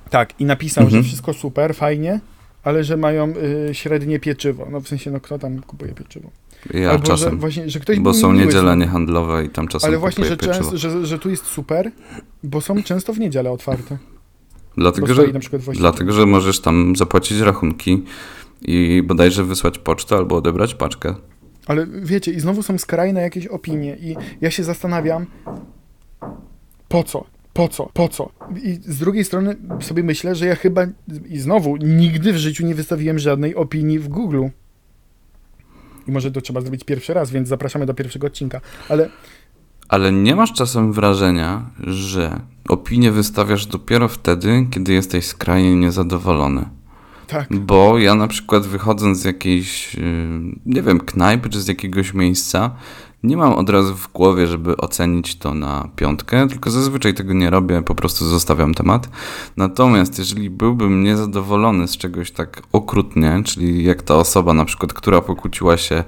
tak, 0.09 0.39
i 0.41 0.45
napisał, 0.45 0.83
Mhm. 0.83 1.03
że 1.03 1.07
wszystko 1.07 1.33
super, 1.33 1.75
fajnie, 1.75 2.19
ale 2.63 2.83
że 2.83 2.97
mają 2.97 3.33
y, 3.69 3.73
średnie 3.73 4.19
pieczywo. 4.19 4.67
No 4.71 4.81
w 4.81 4.87
sensie, 4.87 5.11
no 5.11 5.19
kto 5.19 5.39
tam 5.39 5.61
kupuje 5.61 5.91
pieczywo? 5.91 6.29
Ja 6.73 6.91
Albo 6.91 7.03
czasem. 7.03 7.31
Że 7.31 7.37
właśnie, 7.37 7.69
że 7.69 7.79
ktoś 7.79 7.99
Bo 7.99 8.13
są 8.13 8.33
niedziele 8.33 8.77
niehandlowe 8.77 9.45
i 9.45 9.49
tam 9.49 9.67
czasem 9.67 9.89
Ale 9.89 9.97
właśnie, 9.97 10.25
że, 10.25 10.37
pieczywo. 10.37 10.53
często, 10.53 10.77
że, 10.77 11.05
że 11.05 11.19
tu 11.19 11.29
jest 11.29 11.45
super, 11.45 11.91
bo 12.43 12.61
są 12.61 12.83
często 12.83 13.13
w 13.13 13.19
niedzielę 13.19 13.51
otwarte. 13.51 13.97
Dlatego, 14.77 15.13
że, 15.13 15.23
dlatego, 15.73 16.13
że 16.13 16.25
możesz 16.25 16.59
tam 16.59 16.95
zapłacić 16.95 17.39
rachunki 17.39 18.03
i 18.61 19.03
bodajże 19.05 19.43
wysłać 19.43 19.79
pocztę 19.79 20.15
albo 20.15 20.35
odebrać 20.35 20.75
paczkę. 20.75 21.15
Ale 21.67 21.87
wiecie, 21.87 22.31
i 22.31 22.39
znowu 22.39 22.63
są 22.63 22.77
skrajne 22.77 23.21
jakieś 23.21 23.47
opinie 23.47 23.97
i 23.99 24.15
ja 24.41 24.51
się 24.51 24.63
zastanawiam, 24.63 25.25
po 26.87 27.03
co? 27.03 27.25
Po 27.53 27.67
co? 27.67 27.89
Po 27.93 28.09
co? 28.09 28.31
I 28.63 28.79
z 28.81 28.97
drugiej 28.97 29.25
strony 29.25 29.55
sobie 29.79 30.03
myślę, 30.03 30.35
że 30.35 30.45
ja 30.45 30.55
chyba 30.55 30.85
i 31.29 31.39
znowu 31.39 31.77
nigdy 31.77 32.33
w 32.33 32.37
życiu 32.37 32.65
nie 32.65 32.75
wystawiłem 32.75 33.19
żadnej 33.19 33.55
opinii 33.55 33.99
w 33.99 34.07
Google. 34.07 34.45
I 36.07 36.11
może 36.11 36.31
to 36.31 36.41
trzeba 36.41 36.61
zrobić 36.61 36.83
pierwszy 36.83 37.13
raz, 37.13 37.31
więc 37.31 37.47
zapraszamy 37.47 37.85
do 37.85 37.93
pierwszego 37.93 38.27
odcinka. 38.27 38.61
Ale 38.89 39.09
Ale 39.89 40.11
nie 40.11 40.35
masz 40.35 40.53
czasem 40.53 40.93
wrażenia, 40.93 41.69
że 41.79 42.39
opinię 42.69 43.11
wystawiasz 43.11 43.65
dopiero 43.65 44.07
wtedy, 44.07 44.67
kiedy 44.71 44.93
jesteś 44.93 45.25
skrajnie 45.25 45.75
niezadowolony. 45.75 46.65
tak, 47.27 47.47
Bo 47.59 47.97
ja 47.99 48.15
na 48.15 48.27
przykład 48.27 48.65
wychodząc 48.67 49.17
z 49.19 49.23
jakiejś, 49.25 49.95
yy, 49.95 50.03
nie 50.65 50.81
wiem, 50.81 50.99
knajpy 50.99 51.49
czy 51.49 51.61
z 51.61 51.67
jakiegoś 51.67 52.13
miejsca, 52.13 52.75
nie 53.23 53.37
mam 53.37 53.53
od 53.53 53.69
razu 53.69 53.95
w 53.95 54.11
głowie, 54.11 54.47
żeby 54.47 54.77
ocenić 54.77 55.35
to 55.35 55.53
na 55.53 55.89
piątkę, 55.95 56.47
tylko 56.47 56.71
zazwyczaj 56.71 57.13
tego 57.13 57.33
nie 57.33 57.49
robię, 57.49 57.81
po 57.81 57.95
prostu 57.95 58.25
zostawiam 58.25 58.73
temat. 58.73 59.09
Natomiast 59.57 60.19
jeżeli 60.19 60.49
byłbym 60.49 61.03
niezadowolony 61.03 61.87
z 61.87 61.97
czegoś 61.97 62.31
tak 62.31 62.61
okrutnie, 62.71 63.41
czyli 63.45 63.83
jak 63.83 64.01
ta 64.01 64.15
osoba 64.15 64.53
na 64.53 64.65
przykład, 64.65 64.93
która 64.93 65.21
pokłóciła 65.21 65.77
się 65.77 66.03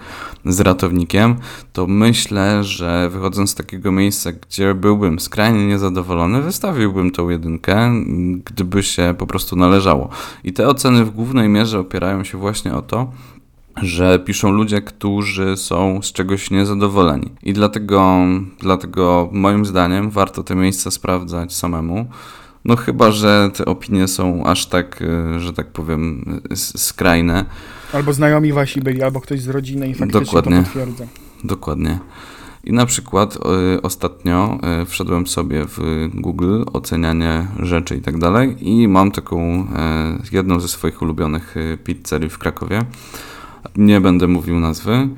z 0.46 0.60
ratownikiem, 0.60 1.36
to 1.74 1.88
myślę, 1.88 2.64
że 2.64 3.10
wychodząc 3.10 3.50
z 3.50 3.56
takiego 3.56 3.92
miejsca, 3.92 4.32
gdzie 4.32 4.74
byłbym 4.74 5.20
skrajnie 5.20 5.68
niezadowolony, 5.68 6.42
wystawiłbym 6.42 7.12
tą 7.12 7.30
jedynkę, 7.30 7.92
gdyby 8.46 8.84
się 8.84 9.16
po 9.18 9.28
prostu 9.28 9.56
należało. 9.56 10.10
I 10.44 10.54
te 10.54 10.68
oceny 10.68 11.06
w 11.06 11.12
głównej 11.12 11.50
mierze 11.50 11.80
opierają 11.80 12.24
się 12.24 12.38
właśnie 12.38 12.74
o 12.74 12.82
to, 12.82 13.12
że 13.82 14.20
piszą 14.20 14.51
ludzie, 14.51 14.82
którzy 14.82 15.58
są 15.58 16.01
z 16.01 16.12
czegoś 16.12 16.51
niezadowoleni. 16.51 17.32
I 17.44 17.53
dlatego, 17.53 18.17
dlatego 18.60 19.29
moim 19.32 19.65
zdaniem 19.65 20.10
warto 20.10 20.44
te 20.44 20.55
miejsca 20.55 20.91
sprawdzać 20.91 21.53
samemu. 21.53 22.05
No 22.65 22.75
chyba, 22.75 23.12
że 23.12 23.50
te 23.53 23.65
opinie 23.65 24.08
są 24.08 24.46
aż 24.46 24.65
tak, 24.65 25.01
y, 25.01 25.39
że 25.39 25.53
tak 25.53 25.67
powiem, 25.72 26.25
skrajne. 26.55 27.46
albo 27.94 28.13
znajomi 28.13 28.53
wasi 28.53 28.82
byli, 28.82 29.03
albo 29.03 29.22
ktoś 29.22 29.41
z 29.41 29.50
rodziny 29.50 29.88
i 29.88 29.94
faktycznie 29.94 30.22
Dokładnie. 30.25 30.58
to 30.58 30.63
potwierdza. 30.63 31.05
Dokładnie. 31.44 32.00
I 32.63 32.74
na 32.74 32.86
przykład 32.86 33.36
y, 33.75 33.82
ostatnio 33.82 34.58
y, 34.82 34.86
wszedłem 34.86 35.27
sobie 35.27 35.65
w 35.67 36.08
Google 36.13 36.63
ocenianie 36.74 37.48
rzeczy 37.60 37.96
i 37.96 38.01
tak 38.01 38.17
dalej 38.17 38.70
i 38.70 38.88
mam 38.88 39.12
taką 39.12 39.62
y, 39.62 39.65
jedną 40.32 40.60
ze 40.60 40.67
swoich 40.67 41.01
ulubionych 41.01 41.58
y, 41.58 41.77
pizzerii 41.84 42.29
w 42.29 42.38
Krakowie. 42.38 42.82
Nie 43.76 44.02
będę 44.02 44.28
mówił 44.28 44.60
nazwy 44.60 45.10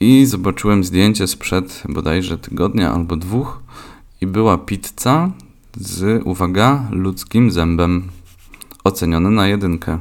i 0.00 0.26
zobaczyłem 0.26 0.84
zdjęcie 0.84 1.26
sprzed 1.26 1.82
bodajże 1.88 2.38
tygodnia 2.38 2.92
albo 2.92 3.16
dwóch 3.16 3.62
i 4.20 4.26
była 4.26 4.58
pizza 4.58 5.30
z, 5.76 6.22
uwaga, 6.26 6.88
ludzkim 6.90 7.50
zębem 7.50 8.02
oceniony 8.84 9.30
na 9.30 9.48
jedynkę. 9.48 9.98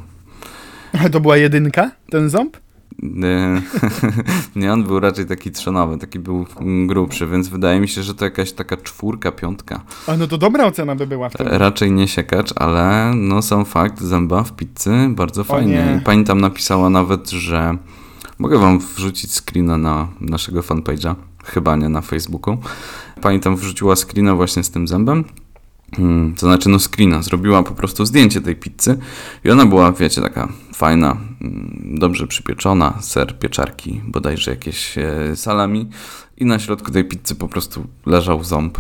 To 1.12 1.20
była 1.20 1.38
jedynka, 1.38 1.92
ten 2.10 2.30
ząb? 2.30 2.58
Nie, 3.04 3.62
nie, 4.56 4.74
on 4.74 4.84
był 4.84 5.00
raczej 5.00 5.26
taki 5.26 5.52
trzonowy, 5.52 5.98
taki 5.98 6.20
był 6.20 6.46
grubszy, 6.88 7.28
więc 7.28 7.48
wydaje 7.48 7.80
mi 7.80 7.88
się, 7.88 8.04
że 8.04 8.16
to 8.16 8.26
jakaś 8.26 8.52
taka 8.52 8.78
czwórka, 8.78 9.32
piątka. 9.32 9.82
A 10.08 10.18
no 10.18 10.28
to 10.28 10.38
dobra 10.38 10.66
ocena 10.66 10.96
by 10.96 11.08
była 11.08 11.30
wtedy. 11.30 11.50
Raczej 11.58 11.92
nie 11.92 12.08
siekacz, 12.08 12.54
ale 12.56 13.12
no 13.16 13.42
sam 13.42 13.66
fakt, 13.66 14.02
zęba 14.02 14.44
w 14.44 14.56
pizzy, 14.56 14.92
bardzo 15.10 15.44
fajnie. 15.44 16.02
pani 16.06 16.24
tam 16.24 16.42
napisała 16.42 16.90
nawet, 16.90 17.30
że 17.30 17.78
mogę 18.40 18.58
wam 18.58 18.80
wrzucić 18.80 19.32
screena 19.32 19.78
na 19.78 20.08
naszego 20.22 20.62
fanpage'a, 20.62 21.16
chyba 21.44 21.76
nie 21.76 21.90
na 21.90 22.02
Facebooku. 22.02 22.58
Pani 23.22 23.40
tam 23.40 23.56
wrzuciła 23.56 23.96
screena 23.96 24.36
właśnie 24.36 24.64
z 24.64 24.70
tym 24.70 24.88
zębem. 24.88 25.24
Hmm, 25.94 26.36
to 26.36 26.40
znaczy, 26.40 26.70
no 26.70 26.80
screena, 26.80 27.22
zrobiła 27.22 27.64
po 27.64 27.74
prostu 27.74 28.06
zdjęcie 28.06 28.42
tej 28.42 28.56
pizzy 28.56 28.98
i 29.44 29.50
ona 29.50 29.66
była, 29.66 29.92
wiecie, 29.92 30.22
taka 30.22 30.48
fajna, 30.74 31.18
mm, 31.42 31.96
dobrze 32.00 32.28
przypieczona, 32.28 33.02
ser, 33.02 33.40
pieczarki, 33.40 34.02
bodajże 34.08 34.52
jakieś 34.52 34.98
e, 34.98 35.36
salami 35.36 35.90
i 36.38 36.46
na 36.46 36.60
środku 36.60 36.92
tej 36.92 37.06
pizzy 37.06 37.36
po 37.36 37.48
prostu 37.48 37.88
leżał 38.06 38.44
ząb. 38.44 38.78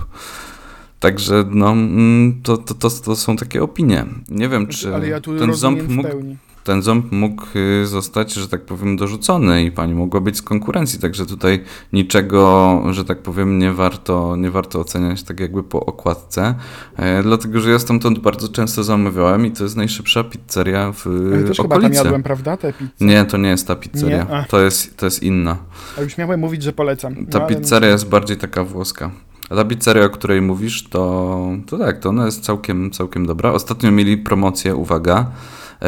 Także 1.00 1.46
no, 1.50 1.72
mm, 1.72 2.42
to, 2.44 2.58
to, 2.58 2.74
to, 2.74 2.90
to 2.90 3.16
są 3.16 3.36
takie 3.38 3.64
opinie. 3.64 4.06
Nie 4.30 4.50
wiem, 4.50 4.68
czy 4.68 4.96
Ale 4.96 5.08
ja 5.08 5.22
tu 5.22 5.40
ten 5.40 5.54
ząb 5.54 5.78
rozumiem 5.78 5.88
w 5.88 5.90
mógł 5.90 6.10
pełni. 6.10 6.38
Ten 6.66 6.82
ząb 6.82 7.12
mógł 7.12 7.44
y, 7.84 7.88
zostać, 7.88 8.34
że 8.34 8.48
tak 8.48 8.66
powiem, 8.66 8.98
dorzucony 8.98 9.64
i 9.64 9.72
pani 9.72 9.94
mogła 9.94 10.22
być 10.22 10.38
z 10.38 10.42
konkurencji, 10.42 11.00
także 11.00 11.26
tutaj 11.26 11.64
niczego, 11.94 12.82
że 12.92 13.06
tak 13.06 13.22
powiem, 13.22 13.60
nie 13.60 13.74
warto, 13.74 14.36
nie 14.36 14.52
warto 14.52 14.80
oceniać 14.80 15.24
tak 15.24 15.40
jakby 15.40 15.64
po 15.64 15.86
okładce, 15.86 16.56
e, 16.98 17.24
dlatego, 17.24 17.60
że 17.60 17.72
ja 17.72 17.80
stamtąd 17.80 18.20
bardzo 18.20 18.50
często 18.50 18.84
zamawiałem 18.84 19.46
i 19.46 19.52
to 19.52 19.64
jest 19.64 19.76
najszybsza 19.76 20.24
pizzeria 20.24 20.92
w 20.92 21.08
Ale 21.34 21.44
też 21.44 21.58
chyba 21.58 21.70
tam 21.70 21.78
okolicy. 21.78 22.04
jadłem, 22.04 22.24
prawda? 22.24 22.58
Nie, 23.02 23.26
to 23.26 23.38
nie 23.38 23.50
jest 23.50 23.68
ta 23.68 23.76
pizzeria, 23.76 24.46
to 24.50 24.62
jest, 24.62 24.98
to 24.98 25.06
jest 25.06 25.24
inna. 25.24 25.58
A 25.98 26.02
już 26.02 26.18
miałem 26.18 26.40
mówić, 26.40 26.64
że 26.64 26.74
polecam. 26.74 27.26
Ta 27.26 27.40
No, 27.40 27.48
pizzeria 27.48 27.90
jest 27.90 28.10
bardziej 28.10 28.38
taka 28.38 28.64
włoska. 28.64 29.12
A 29.50 29.56
ta 29.56 29.66
pizzeria, 29.66 30.06
o 30.06 30.10
której 30.10 30.42
mówisz, 30.42 30.84
to, 30.90 31.40
to 31.68 31.78
tak, 31.78 32.00
to 32.00 32.10
ona 32.10 32.26
jest 32.26 32.44
całkiem, 32.44 32.92
całkiem 32.92 33.26
dobra. 33.26 33.52
Ostatnio 33.52 33.92
mieli 33.92 34.18
promocję, 34.18 34.76
uwaga, 34.76 35.32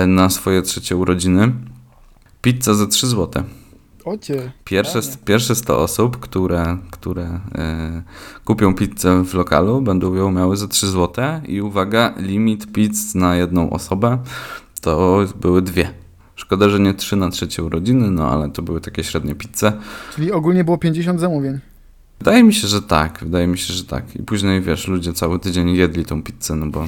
na 0.08 0.29
swoje 0.29 0.62
trzecie 0.62 0.96
urodziny. 0.96 1.51
Pizza 2.41 2.74
za 2.74 2.88
3 2.88 3.08
zł. 3.08 3.44
Ocie. 4.06 4.51
Pierwsze, 4.63 5.00
pierwsze 5.25 5.56
100 5.56 5.79
osób, 5.79 6.17
które, 6.17 6.77
które 6.91 7.39
e, 7.56 8.03
kupią 8.46 8.75
pizzę 8.75 9.24
w 9.24 9.34
lokalu, 9.34 9.82
będą 9.82 10.13
ją 10.13 10.32
miały 10.32 10.58
za 10.58 10.67
3 10.67 10.88
zł. 10.88 11.25
I 11.48 11.62
uwaga, 11.62 12.13
limit 12.17 12.72
pizz 12.72 13.15
na 13.15 13.36
jedną 13.36 13.70
osobę 13.70 14.17
to 14.82 15.25
były 15.41 15.62
dwie. 15.62 15.89
Szkoda, 16.36 16.70
że 16.70 16.79
nie 16.79 16.94
trzy 16.94 17.15
na 17.15 17.29
trzecie 17.29 17.63
urodziny, 17.63 18.12
no 18.12 18.32
ale 18.32 18.50
to 18.50 18.62
były 18.62 18.82
takie 18.82 19.03
średnie 19.03 19.36
pizze. 19.36 19.74
Czyli 20.15 20.32
ogólnie 20.32 20.63
było 20.63 20.77
50 20.77 21.20
zamówień. 21.20 21.60
Wydaje 22.19 22.43
mi 22.43 22.53
się, 22.53 22.67
że 22.67 22.81
tak. 22.81 23.19
Wydaje 23.21 23.47
mi 23.47 23.57
się, 23.57 23.74
że 23.74 23.83
tak. 23.86 24.15
I 24.15 24.24
później, 24.24 24.62
wiesz, 24.62 24.88
ludzie 24.88 25.13
cały 25.13 25.39
tydzień 25.39 25.69
jedli 25.75 26.05
tą 26.05 26.24
pizzę, 26.24 26.55
no 26.55 26.65
bo 26.65 26.88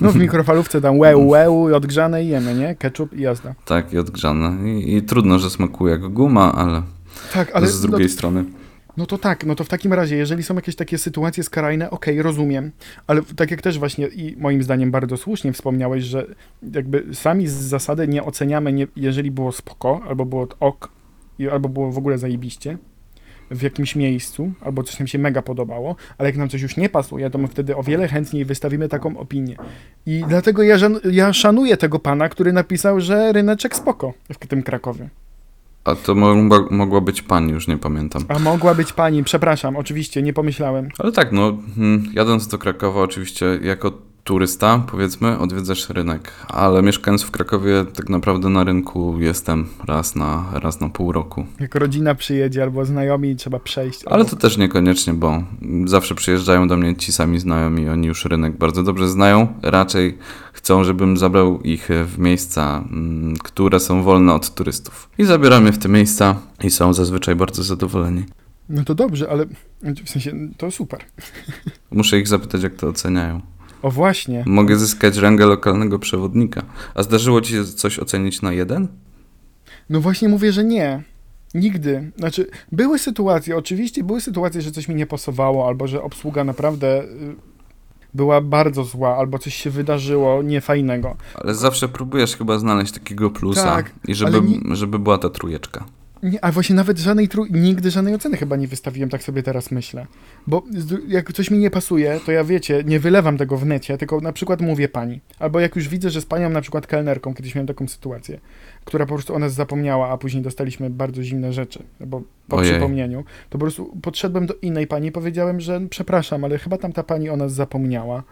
No 0.00 0.10
w 0.12 0.16
mikrofalówce 0.16 0.80
tam 0.80 0.98
łeł, 0.98 1.28
łeł, 1.28 1.74
odgrzane 1.76 2.24
i 2.24 2.28
jemy, 2.28 2.54
nie? 2.54 2.74
Ketchup 2.74 3.12
i 3.12 3.20
jazda. 3.22 3.54
tak 3.64 3.92
i 3.92 3.98
odgrzane. 3.98 4.70
I, 4.72 4.96
I 4.96 5.02
trudno, 5.02 5.38
że 5.38 5.50
smakuje 5.50 5.92
jak 5.92 6.00
guma, 6.08 6.52
ale, 6.54 6.82
Tak, 7.34 7.50
ale 7.54 7.68
z 7.68 7.82
no, 7.82 7.88
drugiej 7.88 8.08
strony. 8.08 8.44
no 8.96 9.06
to 9.06 9.18
tak, 9.18 9.46
no 9.46 9.54
to 9.54 9.64
w 9.64 9.68
takim 9.68 9.92
razie, 9.92 10.16
jeżeli 10.16 10.42
są 10.42 10.54
jakieś 10.54 10.76
takie 10.76 10.98
sytuacje 10.98 11.44
skrajne, 11.44 11.90
okej, 11.90 12.22
rozumiem, 12.22 12.70
ale 13.06 13.22
tak 13.36 13.50
jak 13.50 13.62
też 13.62 13.78
właśnie 13.78 14.06
i 14.06 14.36
moim 14.36 14.62
zdaniem 14.62 14.90
bardzo 14.90 15.16
słusznie 15.16 15.52
wspomniałeś, 15.52 16.04
że 16.04 16.26
jakby 16.74 17.06
sami 17.12 17.46
z 17.48 17.52
zasady 17.52 18.08
nie 18.08 18.24
oceniamy, 18.24 18.72
nie, 18.72 18.86
jeżeli 18.96 19.30
było 19.30 19.52
spoko, 19.52 20.00
albo 20.08 20.24
było 20.24 20.48
ok, 20.60 20.88
i- 21.38 21.48
albo 21.48 21.68
było 21.68 21.92
w 21.92 21.98
ogóle 21.98 22.18
zajebiście 22.18 22.78
w 23.50 23.62
jakimś 23.62 23.96
miejscu, 23.96 24.52
albo 24.60 24.82
coś 24.82 24.98
nam 24.98 25.06
się 25.06 25.18
mega 25.18 25.42
podobało, 25.42 25.96
ale 26.18 26.28
jak 26.28 26.36
nam 26.36 26.48
coś 26.48 26.62
już 26.62 26.76
nie 26.76 26.88
pasuje, 26.88 27.30
to 27.30 27.38
my 27.38 27.48
wtedy 27.48 27.76
o 27.76 27.82
wiele 27.82 28.08
chętniej 28.08 28.44
wystawimy 28.44 28.88
taką 28.88 29.18
opinię. 29.18 29.56
I 30.06 30.24
dlatego 30.28 30.62
ja, 30.62 30.76
ja 31.10 31.32
szanuję 31.32 31.76
tego 31.76 31.98
pana, 31.98 32.28
który 32.28 32.52
napisał, 32.52 33.00
że 33.00 33.32
ryneczek 33.32 33.76
spoko 33.76 34.12
w 34.32 34.46
tym 34.46 34.62
Krakowie. 34.62 35.08
A 35.84 35.94
to 35.94 36.14
mogła, 36.14 36.66
mogła 36.70 37.00
być 37.00 37.22
pani, 37.22 37.52
już 37.52 37.68
nie 37.68 37.78
pamiętam. 37.78 38.24
A 38.28 38.38
mogła 38.38 38.74
być 38.74 38.92
pani, 38.92 39.24
przepraszam, 39.24 39.76
oczywiście, 39.76 40.22
nie 40.22 40.32
pomyślałem. 40.32 40.88
Ale 40.98 41.12
tak, 41.12 41.32
no, 41.32 41.58
mm, 41.76 42.04
jadąc 42.14 42.48
do 42.48 42.58
Krakowa, 42.58 43.00
oczywiście 43.00 43.46
jako 43.62 43.92
turysta, 44.30 44.84
powiedzmy, 44.90 45.38
odwiedzasz 45.38 45.88
rynek, 45.88 46.32
ale 46.48 46.82
mieszkając 46.82 47.22
w 47.22 47.30
Krakowie, 47.30 47.84
tak 47.94 48.08
naprawdę 48.08 48.48
na 48.48 48.64
rynku 48.64 49.20
jestem 49.20 49.66
raz 49.86 50.16
na, 50.16 50.44
raz 50.52 50.80
na 50.80 50.88
pół 50.88 51.12
roku. 51.12 51.46
Jak 51.60 51.74
rodzina 51.74 52.14
przyjedzie 52.14 52.62
albo 52.62 52.84
znajomi, 52.84 53.36
trzeba 53.36 53.58
przejść. 53.58 54.04
Ale 54.06 54.16
albo... 54.16 54.30
to 54.30 54.36
też 54.36 54.56
niekoniecznie, 54.56 55.14
bo 55.14 55.42
zawsze 55.84 56.14
przyjeżdżają 56.14 56.68
do 56.68 56.76
mnie 56.76 56.96
ci 56.96 57.12
sami 57.12 57.38
znajomi, 57.38 57.88
oni 57.88 58.06
już 58.06 58.24
rynek 58.24 58.56
bardzo 58.56 58.82
dobrze 58.82 59.08
znają. 59.08 59.48
Raczej 59.62 60.18
chcą, 60.52 60.84
żebym 60.84 61.16
zabrał 61.16 61.60
ich 61.60 61.88
w 62.06 62.18
miejsca, 62.18 62.84
mm, 62.92 63.36
które 63.36 63.80
są 63.80 64.02
wolne 64.02 64.34
od 64.34 64.54
turystów. 64.54 65.10
I 65.18 65.24
zabieram 65.24 65.66
je 65.66 65.72
w 65.72 65.78
te 65.78 65.88
miejsca 65.88 66.36
i 66.62 66.70
są 66.70 66.92
zazwyczaj 66.92 67.36
bardzo 67.36 67.62
zadowoleni. 67.62 68.24
No 68.68 68.84
to 68.84 68.94
dobrze, 68.94 69.30
ale 69.30 69.46
w 70.04 70.10
sensie 70.10 70.32
to 70.56 70.70
super. 70.70 71.00
Muszę 71.90 72.18
ich 72.18 72.28
zapytać, 72.28 72.62
jak 72.62 72.74
to 72.74 72.88
oceniają. 72.88 73.40
O 73.82 73.90
właśnie. 73.90 74.44
Mogę 74.46 74.76
zyskać 74.76 75.16
rangę 75.16 75.46
lokalnego 75.46 75.98
przewodnika. 75.98 76.62
A 76.94 77.02
zdarzyło 77.02 77.40
ci 77.40 77.52
się 77.52 77.64
coś 77.64 77.98
ocenić 77.98 78.42
na 78.42 78.52
jeden? 78.52 78.88
No 79.90 80.00
właśnie 80.00 80.28
mówię, 80.28 80.52
że 80.52 80.64
nie. 80.64 81.02
Nigdy. 81.54 82.12
Znaczy, 82.18 82.50
były 82.72 82.98
sytuacje, 82.98 83.56
oczywiście 83.56 84.04
były 84.04 84.20
sytuacje, 84.20 84.62
że 84.62 84.70
coś 84.70 84.88
mi 84.88 84.94
nie 84.94 85.06
pasowało, 85.06 85.68
albo 85.68 85.86
że 85.86 86.02
obsługa 86.02 86.44
naprawdę 86.44 87.04
y, 87.04 87.06
była 88.14 88.40
bardzo 88.40 88.84
zła, 88.84 89.16
albo 89.16 89.38
coś 89.38 89.54
się 89.54 89.70
wydarzyło 89.70 90.42
niefajnego. 90.42 91.16
Ale 91.34 91.54
zawsze 91.54 91.88
próbujesz 91.88 92.36
chyba 92.36 92.58
znaleźć 92.58 92.92
takiego 92.92 93.30
plusa. 93.30 93.64
Tak, 93.64 93.90
I 94.08 94.14
żeby, 94.14 94.38
ale 94.64 94.76
żeby 94.76 94.98
była 94.98 95.18
ta 95.18 95.30
trójeczka. 95.30 95.84
Nie, 96.22 96.44
a 96.44 96.52
właśnie 96.52 96.76
nawet 96.76 96.98
żadnej 96.98 97.28
trój... 97.28 97.48
nigdy 97.52 97.90
żadnej 97.90 98.14
oceny 98.14 98.36
chyba 98.36 98.56
nie 98.56 98.68
wystawiłem, 98.68 99.10
tak 99.10 99.22
sobie 99.22 99.42
teraz 99.42 99.70
myślę. 99.70 100.06
Bo 100.46 100.62
jak 101.08 101.32
coś 101.32 101.50
mi 101.50 101.58
nie 101.58 101.70
pasuje, 101.70 102.20
to 102.26 102.32
ja 102.32 102.44
wiecie, 102.44 102.84
nie 102.86 103.00
wylewam 103.00 103.38
tego 103.38 103.56
w 103.56 103.66
necie, 103.66 103.98
tylko 103.98 104.20
na 104.20 104.32
przykład 104.32 104.60
mówię 104.60 104.88
pani. 104.88 105.20
Albo 105.38 105.60
jak 105.60 105.76
już 105.76 105.88
widzę, 105.88 106.10
że 106.10 106.20
z 106.20 106.26
panią 106.26 106.50
na 106.50 106.60
przykład 106.60 106.86
kelnerką, 106.86 107.34
kiedyś 107.34 107.54
miałem 107.54 107.66
taką 107.66 107.88
sytuację, 107.88 108.40
która 108.84 109.06
po 109.06 109.14
prostu 109.14 109.34
o 109.34 109.38
nas 109.38 109.54
zapomniała, 109.54 110.08
a 110.08 110.18
później 110.18 110.42
dostaliśmy 110.42 110.90
bardzo 110.90 111.22
zimne 111.22 111.52
rzeczy, 111.52 111.82
bo 112.00 112.22
po 112.48 112.56
Ojej. 112.56 112.70
przypomnieniu, 112.72 113.24
to 113.50 113.52
po 113.52 113.58
prostu 113.58 113.96
podszedłem 114.02 114.46
do 114.46 114.54
innej 114.62 114.86
pani 114.86 115.08
i 115.08 115.12
powiedziałem, 115.12 115.60
że 115.60 115.80
przepraszam, 115.90 116.44
ale 116.44 116.58
chyba 116.58 116.78
tam 116.78 116.92
ta 116.92 117.02
pani 117.02 117.30
o 117.30 117.36
nas 117.36 117.52
zapomniała. 117.52 118.22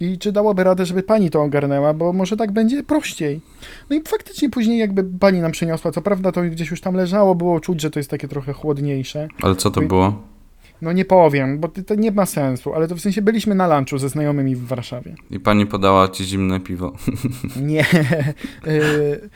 I 0.00 0.18
czy 0.18 0.32
dałoby 0.32 0.64
radę, 0.64 0.86
żeby 0.86 1.02
pani 1.02 1.30
to 1.30 1.42
ogarnęła, 1.42 1.94
bo 1.94 2.12
może 2.12 2.36
tak 2.36 2.52
będzie 2.52 2.82
prościej. 2.82 3.40
No 3.90 3.96
i 3.96 4.02
faktycznie 4.08 4.50
później 4.50 4.78
jakby 4.78 5.04
pani 5.04 5.40
nam 5.40 5.52
przyniosła, 5.52 5.92
co 5.92 6.02
prawda 6.02 6.32
to 6.32 6.42
gdzieś 6.42 6.70
już 6.70 6.80
tam 6.80 6.94
leżało, 6.94 7.34
było 7.34 7.60
czuć, 7.60 7.80
że 7.80 7.90
to 7.90 7.98
jest 7.98 8.10
takie 8.10 8.28
trochę 8.28 8.52
chłodniejsze. 8.52 9.28
Ale 9.42 9.56
co 9.56 9.70
to 9.70 9.80
było? 9.80 10.22
No 10.82 10.92
nie 10.92 11.04
powiem, 11.04 11.58
bo 11.58 11.68
to 11.68 11.82
to 11.82 11.94
nie 11.94 12.12
ma 12.12 12.26
sensu, 12.26 12.74
ale 12.74 12.88
to 12.88 12.96
w 12.96 13.00
sensie 13.00 13.22
byliśmy 13.22 13.54
na 13.54 13.76
lunchu 13.76 13.98
ze 13.98 14.08
znajomymi 14.08 14.56
w 14.56 14.66
Warszawie. 14.66 15.14
I 15.30 15.40
pani 15.40 15.66
podała 15.66 16.08
ci 16.08 16.24
zimne 16.24 16.60
piwo. 16.60 16.92
Nie. 17.62 17.86
Y, 18.66 19.30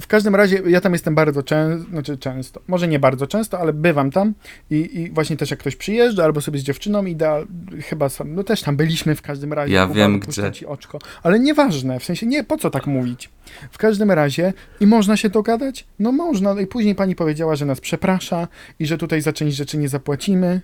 W 0.00 0.06
każdym 0.06 0.34
razie 0.34 0.62
ja 0.66 0.80
tam 0.80 0.92
jestem 0.92 1.14
bardzo 1.14 1.42
często, 1.42 1.90
znaczy 1.90 2.18
często, 2.18 2.60
może 2.68 2.88
nie 2.88 2.98
bardzo 2.98 3.26
często, 3.26 3.58
ale 3.58 3.72
bywam 3.72 4.10
tam 4.10 4.34
i, 4.70 5.00
i 5.00 5.10
właśnie 5.10 5.36
też 5.36 5.50
jak 5.50 5.60
ktoś 5.60 5.76
przyjeżdża 5.76 6.24
albo 6.24 6.40
sobie 6.40 6.58
z 6.58 6.62
dziewczyną 6.62 7.04
i 7.04 7.16
da, 7.16 7.38
chyba 7.84 8.08
sam, 8.08 8.34
no 8.34 8.44
też 8.44 8.62
tam 8.62 8.76
byliśmy 8.76 9.14
w 9.14 9.22
każdym 9.22 9.52
razie. 9.52 9.74
Ja 9.74 9.86
wiem, 9.86 10.20
gdzie. 10.20 10.52
Ci 10.52 10.66
oczko, 10.66 10.98
ale 11.22 11.40
nieważne, 11.40 12.00
w 12.00 12.04
sensie 12.04 12.26
nie, 12.26 12.44
po 12.44 12.56
co 12.56 12.70
tak 12.70 12.86
mówić. 12.86 13.30
W 13.70 13.78
każdym 13.78 14.10
razie 14.10 14.52
i 14.80 14.86
można 14.86 15.16
się 15.16 15.30
dogadać? 15.30 15.86
No 15.98 16.12
można, 16.12 16.54
no 16.54 16.60
i 16.60 16.66
później 16.66 16.94
pani 16.94 17.14
powiedziała, 17.14 17.56
że 17.56 17.66
nas 17.66 17.80
przeprasza 17.80 18.48
i 18.78 18.86
że 18.86 18.98
tutaj 18.98 19.20
za 19.20 19.32
część 19.32 19.56
rzeczy 19.56 19.78
nie 19.78 19.88
zapłacimy. 19.88 20.60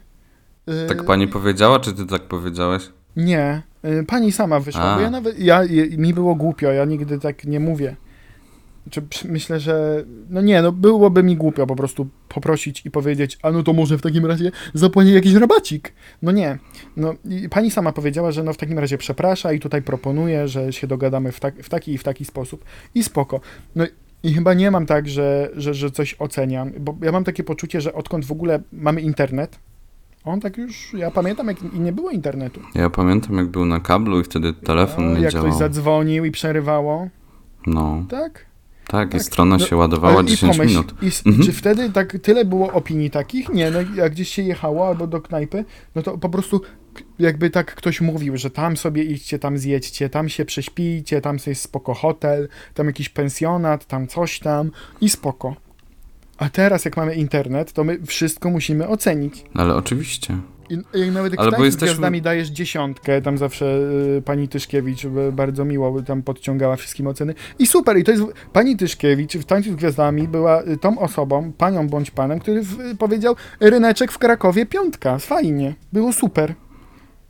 Y, 0.85 0.87
Tak 0.89 1.05
pani 1.05 1.29
powiedziała, 1.29 1.81
czy 1.81 1.93
ty 1.93 2.07
tak 2.07 2.23
powiedziałeś? 2.23 2.83
nie, 3.17 3.62
y, 3.85 4.05
pani 4.07 4.33
sama 4.33 4.61
wyszła, 4.61 4.83
A. 4.83 4.95
bo 4.97 5.01
ja 5.01 5.11
nawet, 5.11 5.39
ja, 5.39 5.61
mi 5.99 6.15
było 6.15 6.35
głupio, 6.35 6.73
ja 6.73 6.85
nigdy 6.85 7.19
tak 7.19 7.45
nie 7.45 7.61
mówię. 7.61 7.97
Czy 8.91 9.03
przy- 9.03 9.29
myślę, 9.29 9.61
że, 9.61 10.05
no 10.31 10.41
nie, 10.41 10.62
no 10.62 10.73
byłoby 10.73 11.23
mi 11.23 11.37
głupio 11.37 11.67
po 11.67 11.77
prostu 11.77 12.09
poprosić 12.29 12.87
i 12.87 12.91
powiedzieć, 12.91 13.39
a 13.43 13.51
no 13.51 13.62
to 13.62 13.73
może 13.73 13.99
w 13.99 14.03
takim 14.03 14.27
razie 14.27 14.51
zapłani 14.75 15.12
jakiś 15.12 15.35
rabacik. 15.35 15.93
No 16.23 16.33
nie, 16.33 16.59
no 16.97 17.15
i 17.29 17.49
pani 17.49 17.71
sama 17.71 17.93
powiedziała, 17.93 18.33
że 18.33 18.43
no 18.43 18.53
w 18.53 18.57
takim 18.57 18.79
razie 18.79 18.99
przeprasza 18.99 19.53
i 19.53 19.61
tutaj 19.61 19.83
proponuje, 19.83 20.49
że 20.49 20.73
się 20.73 20.87
dogadamy 20.87 21.33
w, 21.33 21.41
tak, 21.41 21.62
w 21.62 21.69
taki 21.69 21.93
i 21.93 21.99
w 21.99 22.05
taki 22.05 22.25
sposób 22.25 22.65
i 22.95 23.03
spoko. 23.03 23.41
No 23.77 23.85
i 24.23 24.35
chyba 24.35 24.55
nie 24.55 24.71
mam 24.71 24.87
tak, 24.87 25.09
że, 25.09 25.51
że, 25.57 25.75
że 25.75 25.91
coś 25.91 26.17
oceniam, 26.19 26.71
bo 26.81 26.97
ja 27.03 27.12
mam 27.12 27.25
takie 27.25 27.45
poczucie, 27.45 27.81
że 27.81 27.93
odkąd 27.95 28.25
w 28.25 28.33
ogóle 28.33 28.61
mamy 28.73 29.01
internet, 29.01 29.59
on 30.25 30.41
tak 30.41 30.57
już, 30.59 30.95
ja 30.95 31.11
pamiętam 31.11 31.49
jak 31.49 31.57
i 31.75 31.81
nie 31.81 31.93
było 31.93 32.11
internetu. 32.11 32.61
Ja 32.75 32.91
pamiętam, 32.91 33.37
jak 33.37 33.47
był 33.47 33.65
na 33.65 33.81
kablu 33.81 34.21
i 34.21 34.25
wtedy 34.25 34.53
telefon 34.53 35.12
No, 35.12 35.17
nie 35.19 35.23
jak 35.25 35.33
działał. 35.33 35.49
ktoś 35.49 35.59
zadzwonił 35.59 36.25
i 36.25 36.31
przerywało, 36.31 37.09
No, 37.67 38.05
tak? 38.11 38.47
Tak, 38.87 39.09
i 39.09 39.12
Tak. 39.12 39.23
strona 39.23 39.57
No, 39.59 39.67
się 39.67 39.77
ładowała 39.77 40.15
Ale 40.15 40.25
i 40.25 40.27
10 40.27 40.57
pomyśl, 40.57 40.71
minut. 40.77 40.95
I, 41.03 41.07
Mhm. 41.29 41.47
Czy 41.47 41.53
wtedy 41.53 41.91
tak 41.91 42.17
tyle 42.23 42.45
było 42.45 42.73
opinii 42.73 43.11
takich? 43.11 43.49
Nie, 43.49 43.71
no 43.71 43.79
jak 43.97 44.12
gdzieś 44.12 44.29
się 44.29 44.43
jechało 44.43 44.87
albo 44.89 45.07
do 45.07 45.21
knajpy, 45.21 45.65
no 45.95 46.03
to 46.03 46.19
po 46.19 46.29
prostu 46.29 46.61
jakby 47.19 47.51
tak 47.51 47.75
ktoś 47.75 48.01
mówił, 48.01 48.37
że 48.37 48.51
tam 48.51 48.77
sobie 48.77 49.05
idźcie, 49.05 49.39
tam 49.39 49.59
zjedźcie, 49.59 50.09
tam 50.11 50.29
się 50.29 50.45
prześpijcie, 50.45 51.21
tam 51.21 51.37
jest 51.47 51.62
spoko 51.62 51.95
hotel, 51.95 52.49
tam 52.75 52.87
jakiś 52.87 53.09
pensjonat, 53.09 53.87
tam 53.87 54.07
coś 54.07 54.39
tam 54.39 54.71
i 55.01 55.09
spoko. 55.09 55.57
A 56.39 56.51
teraz 56.51 56.85
jak 56.85 56.97
mamy 56.97 57.15
internet, 57.15 57.73
to 57.73 57.85
my 57.85 57.99
wszystko 58.07 58.51
musimy 58.51 58.89
ocenić. 58.89 59.45
Ale 59.55 59.75
oczywiście. 59.75 60.37
I, 60.73 60.99
i 60.99 61.11
nawet 61.11 61.33
jak 61.33 61.41
Ale 61.41 61.50
bo 61.50 61.64
jesteśmy- 61.64 61.87
gwiazdami 61.87 62.23
dajesz 62.23 62.49
dziesiątkę, 62.49 63.23
tam 63.23 63.38
zawsze 63.38 63.79
y, 64.19 64.23
pani 64.25 64.49
Tyszkiewicz 64.49 65.05
y, 65.05 65.11
bardzo 65.33 65.64
miło 65.64 65.93
by 65.93 66.02
tam 66.02 66.23
podciągała 66.23 66.76
wszystkim 66.76 67.07
oceny. 67.07 67.35
I 67.59 67.67
super, 67.67 67.99
i 67.99 68.05
to 68.05 68.11
jest, 68.11 68.23
pani 68.52 68.76
Tyszkiewicz 68.76 69.37
w 69.37 69.45
tańcu 69.45 69.73
z 69.73 69.75
gwiazdami 69.75 70.29
była 70.29 70.62
y, 70.62 70.76
tą 70.76 70.99
osobą, 70.99 71.52
panią 71.59 71.88
bądź 71.88 72.11
panem, 72.11 72.38
który 72.38 72.62
w, 72.62 72.81
y, 72.81 72.97
powiedział 72.97 73.37
ryneczek 73.61 74.12
w 74.12 74.18
Krakowie 74.18 74.66
piątka, 74.66 75.18
fajnie, 75.18 75.75
było 75.92 76.12
super. 76.12 76.55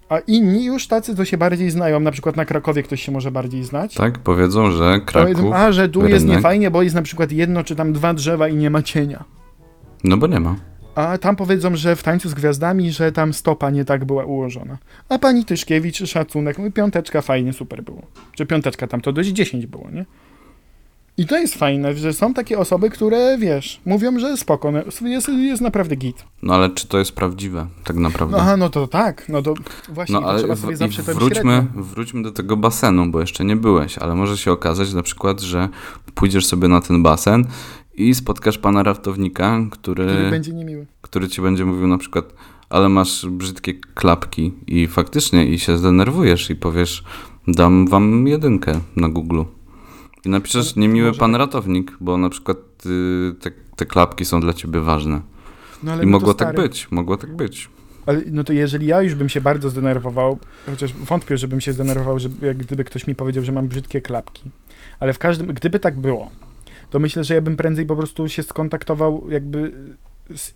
A 0.09 0.19
inni 0.19 0.65
już 0.65 0.87
tacy, 0.87 1.17
co 1.17 1.25
się 1.25 1.39
bardziej 1.39 1.71
znają, 1.71 2.01
na 2.01 2.11
przykład 2.11 2.37
na 2.37 2.45
Krakowie 2.45 2.83
ktoś 2.83 3.03
się 3.03 3.13
może 3.13 3.31
bardziej 3.31 3.65
znać. 3.65 3.95
Tak, 3.95 4.19
powiedzą, 4.19 4.71
że 4.71 5.01
Kraków... 5.07 5.33
Powiedzą, 5.37 5.55
a, 5.55 5.73
że 5.73 5.89
tu 5.89 6.01
jest 6.09 6.23
rynek. 6.23 6.37
niefajnie, 6.37 6.71
bo 6.71 6.83
jest 6.83 6.95
na 6.95 7.03
przykład 7.03 7.33
jedno 7.33 7.65
czy 7.65 7.77
tam 7.77 7.93
dwa 7.93 8.15
drzewa 8.15 8.49
i 8.49 8.57
nie 8.57 8.71
ma 8.71 8.83
cienia. 8.83 9.25
No 10.05 10.17
bo 10.17 10.27
nie 10.27 10.41
ma. 10.41 10.57
A 10.95 11.19
tam 11.19 11.37
powiedzą, 11.37 11.77
że 11.77 11.97
w 11.97 12.03
tańcu 12.03 12.29
z 12.29 12.35
gwiazdami, 12.35 12.93
że 12.93 13.13
tam 13.13 13.33
stopa 13.33 13.71
nie 13.71 13.85
tak 13.85 14.05
była 14.05 14.25
ułożona. 14.25 14.79
A 15.09 15.19
pani 15.19 15.45
Tyszkiewicz, 15.45 16.09
szacunek, 16.09 16.59
no 16.59 16.67
i 16.67 16.73
piąteczka 16.73 17.23
fajnie, 17.23 17.53
super 17.53 17.83
było. 17.83 18.03
Czy 18.33 18.47
piąteczka 18.47 18.87
tam 18.87 19.01
to 19.01 19.13
dość 19.13 19.29
10 19.29 19.67
było, 19.67 19.91
nie? 19.91 20.05
I 21.17 21.27
to 21.27 21.39
jest 21.39 21.55
fajne, 21.55 21.95
że 21.95 22.13
są 22.13 22.35
takie 22.35 22.59
osoby, 22.59 22.91
które, 22.91 23.39
wiesz, 23.39 23.81
mówią, 23.85 24.19
że 24.19 24.37
spoko, 24.37 24.73
no, 24.73 24.79
jest, 25.09 25.29
jest 25.29 25.63
naprawdę 25.63 25.97
git. 25.97 26.25
No 26.43 26.55
ale 26.55 26.71
czy 26.71 26.89
to 26.89 26.99
jest 26.99 27.13
prawdziwe, 27.13 27.67
tak 27.85 27.97
naprawdę? 27.97 28.37
No, 28.37 28.43
aha, 28.43 28.57
no 28.57 28.69
to 28.69 28.87
tak, 28.87 29.29
no 29.29 29.43
to 29.43 29.55
właśnie, 29.89 30.13
No 30.13 30.21
to 30.21 30.29
ale 30.29 30.39
trzeba 30.39 30.55
w, 30.55 30.59
sobie 30.59 30.73
i 30.73 30.77
zawsze 30.77 31.03
wróćmy, 31.03 31.67
wróćmy 31.75 32.23
do 32.23 32.33
tego 32.33 32.57
basenu, 32.57 33.11
bo 33.11 33.21
jeszcze 33.21 33.45
nie 33.45 33.57
byłeś, 33.57 33.99
ale 33.99 34.15
może 34.15 34.39
się 34.39 34.53
okazać 34.53 34.93
na 34.93 35.03
przykład, 35.03 35.41
że 35.41 35.69
pójdziesz 36.15 36.47
sobie 36.47 36.69
na 36.69 36.81
ten 36.81 37.03
basen 37.03 37.45
i 37.95 38.15
spotkasz 38.15 38.59
pana 38.59 38.83
raftownika, 38.83 39.59
który, 39.71 40.07
Który 40.07 40.31
będzie 40.31 40.53
niemiły. 40.53 40.87
który 41.03 41.29
ci 41.29 41.43
będzie 41.43 41.65
mówił 41.65 41.87
na 41.87 41.99
przykład, 41.99 42.35
ale 42.71 42.89
masz 42.89 43.27
brzydkie 43.27 43.75
klapki 43.75 44.53
i 44.67 44.87
faktycznie 44.87 45.47
i 45.47 45.59
się 45.59 45.79
zdenerwujesz 45.79 46.51
i 46.51 46.57
powiesz, 46.57 47.05
dam 47.49 47.89
wam 47.89 48.27
jedynkę 48.27 48.81
na 48.97 49.09
Google. 49.09 49.43
I 50.25 50.29
napiszesz 50.29 50.77
niemiły 50.77 51.09
może 51.09 51.21
pan 51.21 51.35
ratownik, 51.35 51.97
bo 52.01 52.19
na 52.19 52.29
przykład 52.31 52.57
y, 52.87 53.35
te, 53.41 53.51
te 53.77 53.87
klapki 53.87 54.25
są 54.25 54.41
dla 54.41 54.53
ciebie 54.53 54.81
ważne. 54.81 55.21
No, 55.83 55.95
I 56.03 56.07
no 56.07 56.07
mogło 56.07 56.35
tak 56.35 56.57
być, 56.57 56.91
mogło 56.91 57.17
tak 57.17 57.37
być. 57.37 57.71
Ale 58.07 58.21
no 58.31 58.45
to 58.45 58.53
jeżeli 58.53 58.87
ja 58.87 59.03
już 59.03 59.15
bym 59.15 59.29
się 59.29 59.41
bardzo 59.41 59.71
zdenerwował, 59.71 60.39
chociaż 60.67 60.93
wątpię, 60.93 61.37
żebym 61.39 61.61
się 61.61 61.73
zdenerwował, 61.73 62.19
że 62.19 62.29
jak 62.43 62.57
gdyby 62.57 62.85
ktoś 62.85 63.07
mi 63.07 63.15
powiedział, 63.15 63.45
że 63.45 63.53
mam 63.53 63.69
brzydkie 63.69 64.01
klapki. 64.01 64.51
Ale 65.01 65.13
w 65.13 65.19
każdym, 65.19 65.47
gdyby 65.47 65.79
tak 65.79 66.01
było, 66.01 66.31
to 66.93 66.99
myślę, 66.99 67.25
że 67.25 67.35
ja 67.35 67.41
bym 67.41 67.57
prędzej 67.57 67.87
po 67.87 67.97
prostu 67.97 68.29
się 68.29 68.43
skontaktował 68.43 69.31
jakby 69.31 69.73
z 70.37 70.55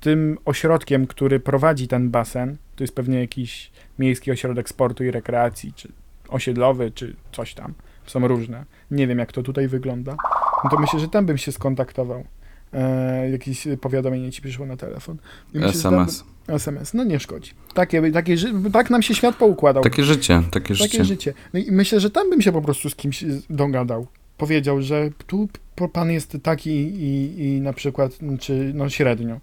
tym 0.00 0.38
ośrodkiem, 0.44 1.06
który 1.06 1.40
prowadzi 1.40 1.88
ten 1.88 2.10
basen. 2.10 2.56
To 2.76 2.84
jest 2.84 2.94
pewnie 2.94 3.20
jakiś 3.20 3.70
miejski 3.98 4.30
ośrodek 4.30 4.68
sportu 4.68 5.04
i 5.04 5.10
rekreacji, 5.10 5.72
czy 5.72 5.92
osiedlowy, 6.28 6.90
czy 6.90 7.16
coś 7.32 7.54
tam. 7.54 7.74
Są 8.06 8.28
różne. 8.28 8.64
Nie 8.90 9.06
wiem, 9.06 9.18
jak 9.18 9.32
to 9.32 9.42
tutaj 9.42 9.68
wygląda. 9.68 10.16
No 10.64 10.70
to 10.70 10.78
myślę, 10.78 11.00
że 11.00 11.08
tam 11.08 11.26
bym 11.26 11.38
się 11.38 11.52
skontaktował. 11.52 12.24
E, 12.72 13.30
jakieś 13.30 13.68
powiadomienie 13.80 14.32
ci 14.32 14.42
przyszło 14.42 14.66
na 14.66 14.76
telefon. 14.76 15.16
Myślę, 15.54 15.68
SMS. 15.68 16.24
SMS, 16.48 16.94
no 16.94 17.04
nie 17.04 17.20
szkodzi. 17.20 17.52
Takie, 17.74 18.12
takie, 18.12 18.36
tak 18.72 18.90
nam 18.90 19.02
się 19.02 19.14
świat 19.14 19.36
poukładał. 19.36 19.82
Takie 19.82 20.04
życie, 20.04 20.42
takie 20.50 20.74
życie. 20.74 20.90
Takie 20.90 21.04
życie. 21.04 21.34
No 21.52 21.60
i 21.60 21.72
myślę, 21.72 22.00
że 22.00 22.10
tam 22.10 22.30
bym 22.30 22.42
się 22.42 22.52
po 22.52 22.62
prostu 22.62 22.90
z 22.90 22.96
kimś 22.96 23.24
dogadał. 23.50 24.06
Powiedział, 24.36 24.82
że 24.82 25.10
tu 25.26 25.48
pan 25.92 26.10
jest 26.10 26.36
taki 26.42 26.70
i, 26.70 27.40
i 27.44 27.60
na 27.60 27.72
przykład, 27.72 28.12
czy 28.40 28.72
no 28.74 28.88
średnio. 28.90 29.40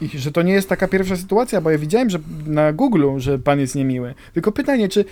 I 0.00 0.18
że 0.18 0.32
to 0.32 0.42
nie 0.42 0.52
jest 0.52 0.68
taka 0.68 0.88
pierwsza 0.88 1.16
sytuacja, 1.16 1.60
bo 1.60 1.70
ja 1.70 1.78
widziałem, 1.78 2.10
że 2.10 2.18
na 2.46 2.72
Google, 2.72 3.06
że 3.16 3.38
pan 3.38 3.60
jest 3.60 3.74
niemiły. 3.74 4.14
Tylko 4.34 4.52
pytanie, 4.52 4.88
czy. 4.88 5.04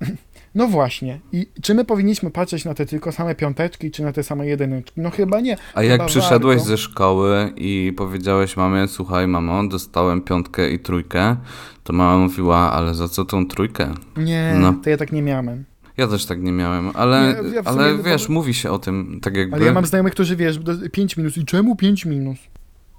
No 0.54 0.66
właśnie. 0.68 1.20
I 1.32 1.46
czy 1.62 1.74
my 1.74 1.84
powinniśmy 1.84 2.30
patrzeć 2.30 2.64
na 2.64 2.74
te 2.74 2.86
tylko 2.86 3.12
same 3.12 3.34
piąteczki, 3.34 3.90
czy 3.90 4.02
na 4.02 4.12
te 4.12 4.22
same 4.22 4.46
jedyneczki? 4.46 5.00
No 5.00 5.10
chyba 5.10 5.40
nie. 5.40 5.56
A 5.74 5.82
jak 5.82 5.92
Chyba 5.92 6.04
przyszedłeś 6.06 6.56
warto. 6.56 6.68
ze 6.70 6.78
szkoły 6.78 7.52
i 7.56 7.92
powiedziałeś 7.96 8.56
mamie, 8.56 8.88
słuchaj 8.88 9.28
mamo, 9.28 9.68
dostałem 9.68 10.22
piątkę 10.22 10.70
i 10.70 10.78
trójkę, 10.78 11.36
to 11.84 11.92
mama 11.92 12.18
mówiła, 12.18 12.72
ale 12.72 12.94
za 12.94 13.08
co 13.08 13.24
tą 13.24 13.46
trójkę? 13.46 13.94
Nie, 14.16 14.54
No. 14.60 14.74
to 14.84 14.90
ja 14.90 14.96
tak 14.96 15.12
nie 15.12 15.22
miałem. 15.22 15.64
Ja 15.96 16.06
też 16.06 16.26
tak 16.26 16.42
nie 16.42 16.52
miałem, 16.52 16.90
ale, 16.94 17.42
ja 17.54 17.62
w 17.62 17.68
ale 17.68 17.98
wiesz, 17.98 18.28
mówi 18.28 18.54
się 18.54 18.70
o 18.70 18.78
tym 18.78 19.18
tak 19.22 19.36
jakby... 19.36 19.56
Ale 19.56 19.66
ja 19.66 19.72
mam 19.72 19.86
znajomych, 19.86 20.12
którzy 20.12 20.36
wiesz, 20.36 20.60
5 20.92 21.16
minus. 21.16 21.36
I 21.38 21.44
czemu 21.44 21.76
5 21.76 22.04
minus? 22.04 22.38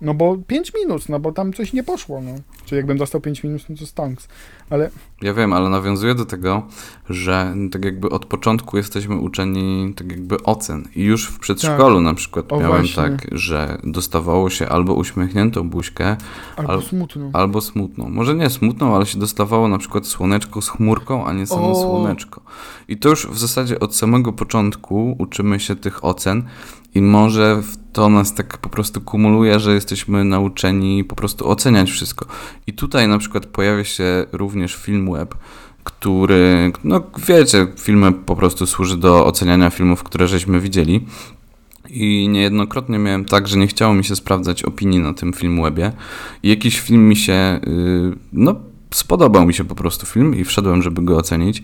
No 0.02 0.14
bo 0.14 0.38
5 0.48 0.74
minus, 0.74 1.10
no 1.10 1.20
bo 1.20 1.32
tam 1.32 1.54
coś 1.54 1.74
nie 1.74 1.84
poszło, 1.84 2.22
no. 2.22 2.32
Czy 2.66 2.76
jakbym 2.76 2.98
dostał 2.98 3.22
5 3.22 3.44
minus, 3.44 3.70
no 3.70 3.76
to 3.76 3.86
stonks. 3.86 4.28
Ale 4.70 4.90
Ja 5.22 5.34
wiem, 5.34 5.54
ale 5.54 5.70
nawiązuję 5.70 6.16
do 6.16 6.26
tego, 6.26 6.64
że 7.10 7.56
tak 7.72 7.86
jakby 7.86 8.10
od 8.10 8.26
początku 8.26 8.78
jesteśmy 8.78 9.16
uczeni 9.16 9.94
tak 9.94 10.12
jakby 10.12 10.44
ocen. 10.44 10.88
I 10.96 11.04
już 11.04 11.26
w 11.28 11.40
przedszkolu 11.40 12.02
na 12.02 12.14
przykład 12.14 12.54
O, 12.54 12.60
miałem 12.60 12.78
właśnie. 12.78 13.04
tak, 13.04 13.28
że 13.32 13.78
dostawało 13.84 14.50
się 14.50 14.70
albo 14.70 14.94
uśmiechniętą 14.94 15.70
buźkę, 15.70 16.18
Albo 16.58 16.72
Al- 16.74 16.82
smutno. 16.84 17.30
albo 17.34 17.62
smutną. 17.62 18.10
Może 18.10 18.36
nie 18.36 18.50
smutną, 18.50 18.96
ale 18.96 19.06
się 19.06 19.20
dostawało 19.20 19.68
na 19.68 19.78
przykład 19.78 20.08
słoneczko 20.08 20.62
z 20.62 20.70
chmurką, 20.70 21.26
a 21.26 21.34
nie 21.34 21.48
samo 21.48 21.72
O. 21.72 21.76
słoneczko. 21.76 22.42
I 22.88 22.98
to 22.98 23.10
już 23.10 23.28
w 23.28 23.38
zasadzie 23.38 23.80
od 23.80 23.96
samego 23.96 24.34
początku 24.34 25.16
uczymy 25.20 25.60
się 25.60 25.76
tych 25.76 26.06
ocen 26.06 26.44
i 26.96 27.02
może 27.02 27.62
to 27.94 28.10
nas 28.10 28.34
tak 28.34 28.58
po 28.58 28.70
prostu 28.70 29.02
kumuluje, 29.02 29.60
że 29.60 29.74
jesteśmy 29.74 30.24
nauczeni 30.24 31.04
po 31.04 31.16
prostu 31.16 31.50
oceniać 31.50 31.92
wszystko. 31.92 32.26
I 32.68 32.74
tutaj 32.74 33.08
na 33.08 33.18
przykład 33.18 33.46
pojawia 33.46 33.84
się 33.84 34.26
również 34.32 34.57
film 34.68 35.12
web, 35.14 35.36
który, 35.84 36.72
no 36.84 37.02
wiecie, 37.28 37.68
film 37.80 38.14
po 38.26 38.36
prostu 38.36 38.66
służy 38.66 38.98
do 38.98 39.26
oceniania 39.26 39.70
filmów, 39.70 40.04
które 40.04 40.28
żeśmy 40.28 40.60
widzieli. 40.60 41.06
I 41.90 42.28
niejednokrotnie 42.30 43.00
miałem 43.00 43.26
tak, 43.26 43.48
że 43.48 43.58
nie 43.58 43.68
chciało 43.68 43.94
mi 43.94 44.04
się 44.04 44.16
sprawdzać 44.16 44.64
opinii 44.64 45.00
na 45.00 45.14
tym 45.14 45.34
Filmwebie. 45.34 45.92
I 46.44 46.50
jakiś 46.50 46.80
film 46.80 47.08
mi 47.08 47.16
się, 47.16 47.60
yy, 47.68 48.18
no, 48.34 48.56
spodobał 48.94 49.46
mi 49.46 49.54
się 49.54 49.64
po 49.64 49.76
prostu 49.76 50.06
film 50.06 50.36
i 50.36 50.44
wszedłem, 50.44 50.82
żeby 50.84 51.02
go 51.02 51.18
ocenić. 51.18 51.64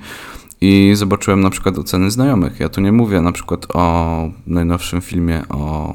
I 0.65 0.91
zobaczyłem 0.95 1.41
na 1.41 1.49
przykład 1.49 1.77
oceny 1.77 2.11
znajomych. 2.11 2.59
Ja 2.59 2.69
tu 2.69 2.81
nie 2.81 2.91
mówię 2.91 3.21
na 3.21 3.31
przykład 3.31 3.65
o 3.73 4.29
najnowszym 4.47 5.01
filmie 5.01 5.41
o 5.49 5.93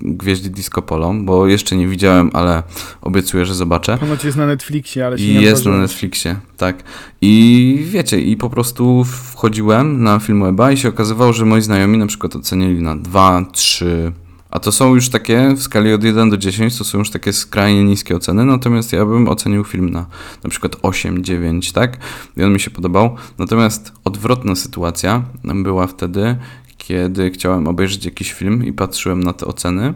Gwieździe 0.00 0.50
Disco 0.50 0.82
Polo, 0.82 1.14
bo 1.20 1.46
jeszcze 1.46 1.76
nie 1.76 1.88
widziałem, 1.88 2.30
ale 2.32 2.62
obiecuję, 3.02 3.46
że 3.46 3.54
zobaczę. 3.54 3.98
Ponoć 3.98 4.24
jest 4.24 4.36
na 4.36 4.46
Netflixie, 4.46 5.06
ale 5.06 5.18
się 5.18 5.24
I 5.24 5.34
nie 5.34 5.40
jest 5.40 5.66
na. 5.66 5.76
Netflixie, 5.76 6.36
tak. 6.56 6.82
I 7.20 7.86
wiecie, 7.90 8.20
i 8.20 8.36
po 8.36 8.50
prostu 8.50 9.04
wchodziłem 9.04 10.02
na 10.02 10.18
Filmweba 10.18 10.72
i 10.72 10.76
się 10.76 10.88
okazywało, 10.88 11.32
że 11.32 11.44
moi 11.44 11.62
znajomi 11.62 11.98
na 11.98 12.06
przykład 12.06 12.36
ocenili 12.36 12.82
na 12.82 12.96
2, 12.96 13.44
3, 13.52 14.12
a 14.50 14.58
to 14.58 14.72
są 14.72 14.94
już 14.94 15.08
takie 15.08 15.54
w 15.56 15.62
skali 15.62 15.92
od 15.92 16.04
1 16.04 16.30
do 16.30 16.36
10, 16.36 16.78
to 16.78 16.84
są 16.84 16.98
już 16.98 17.10
takie 17.10 17.32
skrajnie 17.32 17.84
niskie 17.84 18.16
oceny, 18.16 18.44
natomiast 18.44 18.92
ja 18.92 19.06
bym 19.06 19.28
ocenił 19.28 19.64
film 19.64 19.90
na 19.90 20.06
na 20.44 20.50
przykład 20.50 20.76
8, 20.82 21.24
9, 21.24 21.72
tak? 21.72 21.98
I 22.36 22.42
on 22.42 22.52
mi 22.52 22.60
się 22.60 22.70
podobał. 22.70 23.16
Natomiast 23.38 23.92
odwrotna 24.04 24.54
sytuacja 24.54 25.22
była 25.44 25.86
wtedy, 25.86 26.36
kiedy 26.78 27.30
chciałem 27.30 27.68
obejrzeć 27.68 28.04
jakiś 28.04 28.32
film 28.32 28.64
i 28.64 28.72
patrzyłem 28.72 29.22
na 29.22 29.32
te 29.32 29.46
oceny 29.46 29.94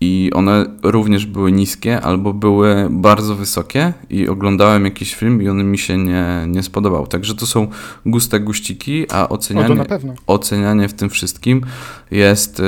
i 0.00 0.30
one 0.34 0.66
również 0.82 1.26
były 1.26 1.52
niskie 1.52 2.00
albo 2.00 2.32
były 2.32 2.86
bardzo 2.90 3.34
wysokie 3.34 3.92
i 4.10 4.28
oglądałem 4.28 4.84
jakiś 4.84 5.14
film 5.14 5.42
i 5.42 5.48
on 5.48 5.64
mi 5.70 5.78
się 5.78 5.98
nie, 5.98 6.24
nie 6.46 6.62
spodobał. 6.62 7.06
Także 7.06 7.34
to 7.34 7.46
są 7.46 7.68
guste 8.06 8.40
guściki, 8.40 9.06
a 9.10 9.28
O, 9.28 9.28
ocenianie, 9.28 9.84
pewno. 9.84 10.14
ocenianie 10.26 10.88
w 10.88 10.94
tym 10.94 11.10
wszystkim 11.10 11.62
jest 12.10 12.60
y, 12.60 12.64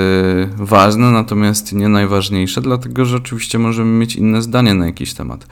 ważne, 0.57 1.11
natomiast 1.11 1.73
nie 1.73 1.88
najważniejsze, 1.88 2.61
dlatego 2.61 3.05
że 3.05 3.16
oczywiście 3.16 3.59
możemy 3.59 3.90
mieć 3.99 4.16
inne 4.16 4.43
zdanie 4.43 4.75
na 4.75 4.87
jakiś 4.87 5.14
temat. 5.14 5.47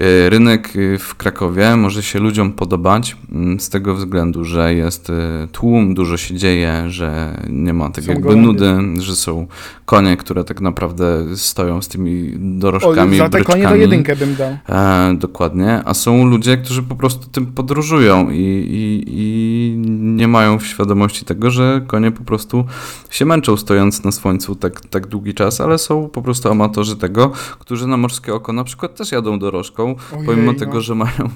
Y, 0.00 0.30
Rynek 0.30 0.76
y, 0.76 0.98
w 0.98 1.14
Krakowie 1.14 1.76
może 1.76 2.02
się 2.02 2.18
ludziom 2.18 2.52
podobać 2.52 3.16
mm, 3.32 3.60
z 3.60 3.68
tego 3.68 3.94
względu, 3.94 4.44
że 4.44 4.74
jest 4.74 5.10
y, 5.10 5.12
tłum, 5.52 5.94
dużo 5.94 6.16
się 6.16 6.34
dzieje, 6.34 6.84
że 6.88 7.40
nie 7.50 7.72
ma 7.72 7.90
tak 7.90 8.04
Są 8.04 8.10
jakby 8.10 8.22
gołębie. 8.22 8.46
nudy, 8.46 9.02
że 9.02 9.16
są 9.16 9.46
konie, 9.84 10.16
które 10.16 10.44
tak 10.44 10.60
naprawdę 10.60 11.36
stoją 11.36 11.82
z 11.82 11.88
tymi 11.88 12.34
O, 12.34 12.38
dorożkami, 12.38 13.18
za 13.18 13.28
te 13.28 13.44
konie 13.44 13.64
to 13.64 13.76
jedynkę 13.76 14.16
bym 14.16 14.34
dał. 14.34 14.56
E, 14.68 15.14
dokładnie, 15.14 15.82
a 15.84 15.94
są 15.94 16.26
ludzie, 16.26 16.56
którzy 16.56 16.82
po 16.82 16.94
prostu 16.94 17.28
tym 17.28 17.46
podróżują 17.46 18.30
i, 18.30 18.36
i, 18.36 19.04
i 19.06 19.74
nie 20.00 20.28
mają 20.28 20.58
świadomości 20.60 21.24
tego, 21.24 21.50
że 21.50 21.82
konie 21.86 22.10
po 22.10 22.24
prostu 22.24 22.64
się 23.10 23.24
męczą 23.24 23.56
stojąc 23.56 24.04
na 24.04 24.12
słońcu 24.12 24.54
tak, 24.54 24.80
tak 24.80 25.06
długi 25.06 25.34
czas, 25.34 25.60
ale 25.60 25.78
są 25.78 26.08
po 26.08 26.22
prostu 26.22 26.50
amatorzy 26.50 26.96
tego, 26.96 27.32
którzy 27.58 27.86
na 27.86 27.96
morskie 27.96 28.34
oko 28.34 28.52
na 28.52 28.64
przykład 28.64 28.94
też 28.94 29.12
jadą 29.12 29.38
dorożką, 29.38 29.87
Ojej, 30.12 30.26
pomimo 30.26 30.52
no. 30.52 30.58
tego, 30.58 30.80
że 30.80 30.94
mają 30.94 31.28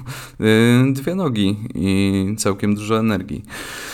y, 0.89 0.93
dwie 0.93 1.15
nogi 1.15 1.57
i 1.75 2.35
całkiem 2.37 2.75
dużo 2.75 2.99
energii. 2.99 3.43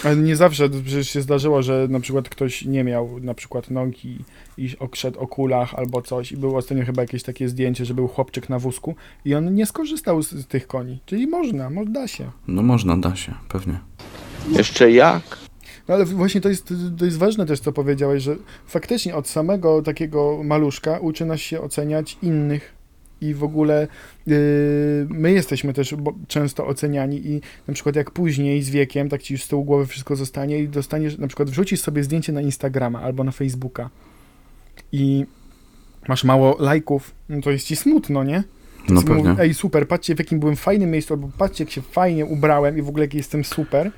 Ale 0.03 0.15
nie 0.15 0.35
zawsze 0.35 0.69
przecież 0.69 1.09
się 1.09 1.21
zdarzyło, 1.21 1.61
że 1.61 1.87
na 1.89 1.99
przykład 1.99 2.29
ktoś 2.29 2.65
nie 2.65 2.83
miał 2.83 3.19
na 3.21 3.33
przykład 3.33 3.71
nogi 3.71 4.17
i 4.57 4.75
okrzedł 4.79 5.19
o 5.19 5.27
kulach 5.27 5.73
albo 5.73 6.01
coś 6.01 6.31
i 6.31 6.37
było 6.37 6.57
ostatnio 6.57 6.85
chyba 6.85 7.01
jakieś 7.01 7.23
takie 7.23 7.49
zdjęcie, 7.49 7.85
że 7.85 7.93
był 7.93 8.07
chłopczyk 8.07 8.49
na 8.49 8.59
wózku 8.59 8.95
i 9.25 9.35
on 9.35 9.55
nie 9.55 9.65
skorzystał 9.65 10.21
z, 10.23 10.29
z 10.31 10.47
tych 10.47 10.67
koni. 10.67 10.99
Czyli 11.05 11.27
można, 11.27 11.69
mo- 11.69 11.85
da 11.85 12.07
się. 12.07 12.31
No 12.47 12.61
można, 12.61 12.97
da 12.97 13.15
się, 13.15 13.33
pewnie. 13.49 13.79
Jeszcze 14.51 14.91
jak? 14.91 15.37
No 15.87 15.95
ale 15.95 16.05
właśnie 16.05 16.41
to 16.41 16.49
jest, 16.49 16.73
to 16.97 17.05
jest 17.05 17.17
ważne 17.17 17.45
też, 17.45 17.59
co 17.59 17.71
powiedziałeś, 17.71 18.23
że 18.23 18.35
faktycznie 18.67 19.15
od 19.15 19.27
samego 19.27 19.81
takiego 19.81 20.41
maluszka 20.43 20.99
uczy 20.99 21.25
nas 21.25 21.39
się 21.39 21.61
oceniać 21.61 22.17
innych 22.21 22.78
i 23.21 23.34
w 23.34 23.43
ogóle 23.43 23.88
yy, 24.27 24.36
my 25.10 25.32
jesteśmy 25.32 25.73
też 25.73 25.95
często 26.27 26.67
oceniani 26.67 27.27
i 27.27 27.41
na 27.67 27.73
przykład 27.73 27.95
jak 27.95 28.12
później 28.12 28.63
z 28.63 28.69
wiekiem, 28.69 29.10
tak 29.10 29.21
ci 29.21 29.34
już 29.34 29.43
z 29.43 29.47
tyłu 29.47 29.63
głowy 29.63 29.86
wszystko 29.86 30.15
zostanie 30.15 30.60
i 30.60 30.67
dostaniesz, 30.67 31.17
na 31.17 31.27
przykład 31.27 31.49
wrzucisz 31.49 31.82
sobie 31.82 32.03
zdjęcie 32.03 32.32
na 32.32 32.41
Instagrama 32.41 33.01
albo 33.01 33.23
na 33.23 33.32
Facebooka 33.32 33.89
i 34.91 35.25
masz 36.08 36.23
mało 36.23 36.58
lajków, 36.60 37.12
no 37.29 37.41
to 37.41 37.51
jest 37.51 37.65
ci 37.65 37.75
smutno, 37.75 38.23
nie? 38.23 38.43
No 38.89 39.01
pewnie. 39.01 39.23
mówię, 39.23 39.36
Ej, 39.39 39.53
super, 39.53 39.88
patrzcie 39.88 40.15
w 40.15 40.19
jakim 40.19 40.39
byłem 40.39 40.55
fajnym 40.55 40.91
miejscu, 40.91 41.13
albo 41.13 41.29
patrzcie 41.38 41.63
jak 41.63 41.71
się 41.71 41.82
fajnie 41.82 42.25
ubrałem 42.25 42.77
i 42.77 42.82
w 42.82 42.89
ogóle 42.89 43.03
jaki 43.03 43.17
jestem 43.17 43.43
super. 43.43 43.91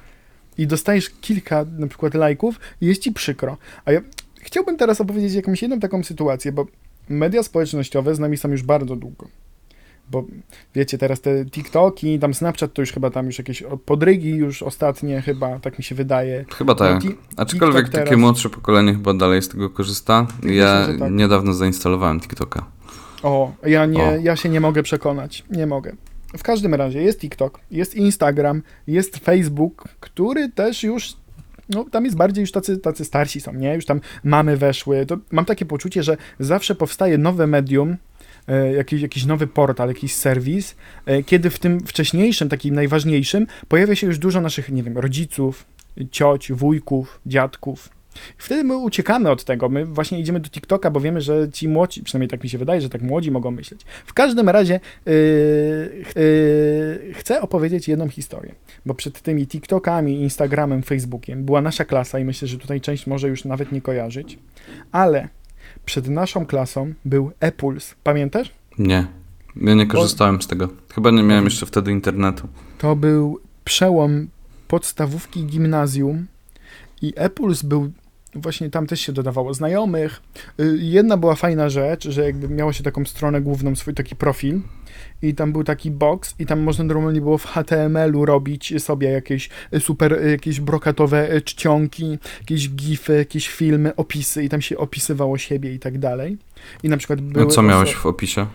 I 0.58 0.68
dostajesz 0.68 1.10
kilka 1.10 1.66
na 1.78 1.88
przykład 1.88 2.14
lajków 2.14 2.60
i 2.82 2.86
jest 2.86 3.02
ci 3.02 3.12
przykro. 3.12 3.58
A 3.86 3.92
ja 3.92 4.02
chciałbym 4.40 4.78
teraz 4.78 5.02
opowiedzieć 5.02 5.34
jakąś 5.34 5.62
jedną 5.62 5.80
taką 5.80 6.04
sytuację, 6.04 6.52
bo 6.52 6.66
media 7.12 7.43
społecznościowe 7.43 8.15
z 8.15 8.19
nami 8.19 8.38
są 8.38 8.50
już 8.52 8.63
bardzo 8.63 8.95
długo. 8.95 9.28
Bo 10.12 10.24
wiecie, 10.76 10.97
teraz 10.97 11.21
te 11.21 11.45
TikToki, 11.45 12.19
tam 12.19 12.34
Snapchat 12.34 12.74
to 12.74 12.82
już 12.82 12.91
chyba 12.91 13.10
tam 13.10 13.26
już 13.26 13.38
jakieś 13.38 13.63
podrygi 13.86 14.30
już 14.30 14.63
ostatnie 14.63 15.21
chyba, 15.21 15.60
tak 15.60 15.78
mi 15.78 15.84
się 15.84 15.95
wydaje. 15.95 16.45
Chyba 16.58 16.76
tak. 16.76 17.02
Aczkolwiek 17.38 17.84
TikTok 17.86 17.93
takie 17.93 18.06
teraz- 18.06 18.19
młodsze 18.19 18.50
pokolenie 18.50 18.93
chyba 18.93 19.13
dalej 19.13 19.41
z 19.41 19.50
tego 19.50 19.69
korzysta. 19.69 20.28
Ja 20.43 20.80
Myślę, 20.88 21.00
tak. 21.00 21.12
niedawno 21.13 21.54
zainstalowałem 21.54 22.19
TikToka. 22.19 22.65
O, 23.24 23.52
ja, 23.65 23.86
nie, 23.86 24.04
O. 24.04 24.15
ja 24.15 24.36
się 24.36 24.50
nie 24.50 24.62
mogę 24.62 24.84
przekonać. 24.84 25.43
Nie 25.50 25.67
mogę. 25.67 25.95
W 26.38 26.43
każdym 26.43 26.76
razie 26.76 27.02
jest 27.02 27.19
TikTok, 27.19 27.60
jest 27.71 27.95
Instagram, 27.95 28.62
jest 28.88 29.17
Facebook, 29.17 29.84
który 30.00 30.50
też 30.50 30.84
już. 30.84 31.13
No, 31.74 31.86
tam 31.92 32.06
jest 32.06 32.18
bardziej 32.18 32.42
już 32.42 32.52
tacy, 32.52 32.78
tacy 32.78 33.06
starsi 33.06 33.42
są, 33.42 33.54
nie? 33.54 33.76
Już 33.76 33.86
tam 33.86 34.02
mamy 34.24 34.58
weszły. 34.58 35.06
To 35.06 35.18
mam 35.32 35.46
takie 35.46 35.66
poczucie, 35.66 36.04
że 36.04 36.18
zawsze 36.40 36.76
powstaje 36.76 37.18
nowe 37.18 37.48
medium, 37.48 37.98
e, 38.48 38.74
jakiś, 38.74 39.02
jakiś 39.02 39.26
nowy 39.26 39.48
portal, 39.48 39.88
jakiś 39.88 40.16
serwis, 40.16 40.76
e, 41.06 41.24
kiedy 41.24 41.50
w 41.50 41.60
tym 41.60 41.80
wcześniejszym, 41.80 42.50
takim 42.50 42.76
najważniejszym, 42.76 43.48
pojawia 43.68 43.96
się 43.96 44.08
już 44.08 44.18
dużo 44.18 44.42
naszych, 44.42 44.70
nie 44.70 44.84
wiem, 44.84 44.98
rodziców, 44.98 45.66
cioć, 46.12 46.52
wujków, 46.52 47.20
dziadków. 47.26 48.01
Wtedy 48.38 48.63
my 48.63 48.78
uciekamy 48.78 49.30
od 49.30 49.43
tego. 49.43 49.69
My 49.69 49.86
właśnie 49.86 50.19
idziemy 50.19 50.39
do 50.39 50.50
TikToka, 50.50 50.91
bo 50.91 51.00
wiemy, 51.00 51.21
że 51.21 51.50
ci 51.52 51.67
młodzi, 51.67 52.04
przynajmniej 52.04 52.30
tak 52.30 52.43
mi 52.43 52.50
się 52.50 52.58
wydaje, 52.58 52.82
że 52.82 52.89
tak 52.89 53.02
młodzi 53.02 53.32
mogą 53.32 53.52
myśleć. 53.52 53.82
W 54.06 54.13
każdym 54.13 54.50
razie 54.50 54.80
yy, 55.06 55.12
yy, 56.15 57.13
chcę 57.13 57.41
opowiedzieć 57.41 57.88
jedną 57.88 58.10
historię, 58.10 58.56
bo 58.86 58.93
przed 58.93 59.21
tymi 59.21 59.47
TikTokami, 59.47 60.21
Instagramem, 60.21 60.84
Facebookiem 60.84 61.43
była 61.43 61.62
nasza 61.62 61.86
klasa 61.86 62.19
i 62.19 62.26
myślę, 62.26 62.47
że 62.47 62.58
tutaj 62.58 62.82
część 62.82 63.08
może 63.08 63.28
już 63.28 63.45
nawet 63.45 63.71
nie 63.71 63.82
kojarzyć, 63.82 64.39
ale 64.91 65.28
przed 65.86 66.08
naszą 66.08 66.45
klasą 66.45 66.93
był 67.06 67.32
e-puls. 67.39 67.95
Pamiętasz? 68.04 68.52
Nie. 68.78 69.08
Ja 69.56 69.74
nie 69.74 69.88
korzystałem 69.88 70.41
z 70.41 70.47
tego. 70.47 70.69
Chyba 70.95 71.12
nie 71.12 71.24
miałem 71.24 71.45
jeszcze 71.45 71.65
wtedy 71.65 71.91
internetu. 71.91 72.47
To 72.78 72.95
był 72.95 73.39
przełom 73.63 74.28
podstawówki 74.67 75.39
i 75.39 75.45
gimnazjum 75.45 76.28
i 77.02 77.13
e-puls 77.15 77.62
był 77.62 77.91
właśnie 78.36 78.70
tam 78.70 78.88
też 78.88 79.02
się 79.02 79.13
dodawało 79.13 79.54
znajomych. 79.54 80.22
Y, 80.60 80.78
Jedna 80.80 81.17
była 81.17 81.36
fajna 81.36 81.70
rzecz, 81.70 82.10
że 82.10 82.26
jakby 82.26 82.50
miało 82.50 82.74
się 82.74 82.84
taką 82.84 83.06
stronę 83.06 83.41
główną, 83.41 83.76
swój 83.76 83.94
taki 83.94 84.15
profil 84.15 84.62
i 85.22 85.36
tam 85.36 85.52
był 85.52 85.63
taki 85.63 85.91
box 85.91 86.36
i 86.39 86.46
tam 86.46 86.60
można 86.60 86.84
normalnie 86.84 87.22
było 87.22 87.38
w 87.38 87.46
HTML-u 87.46 88.26
robić 88.26 88.84
sobie 88.84 89.10
jakieś 89.10 89.50
y, 89.74 89.80
super, 89.80 90.13
y, 90.13 90.32
jakieś 90.32 90.60
brokatowe 90.60 91.41
czcionki, 91.41 92.17
jakieś 92.39 92.70
gify, 92.70 93.17
jakieś 93.17 93.50
filmy, 93.50 93.96
opisy 93.96 94.44
i 94.44 94.50
tam 94.50 94.62
się 94.62 94.78
opisywało 94.78 95.38
siebie 95.38 95.74
i 95.74 95.80
tak 95.80 96.00
dalej. 96.00 96.38
I 96.84 96.89
na 96.89 96.98
przykład 96.98 97.22
były 97.22 97.46
No 97.46 97.52
co 97.52 97.62
miałeś 97.62 97.96
w 97.96 98.06
opisie? 98.06 98.48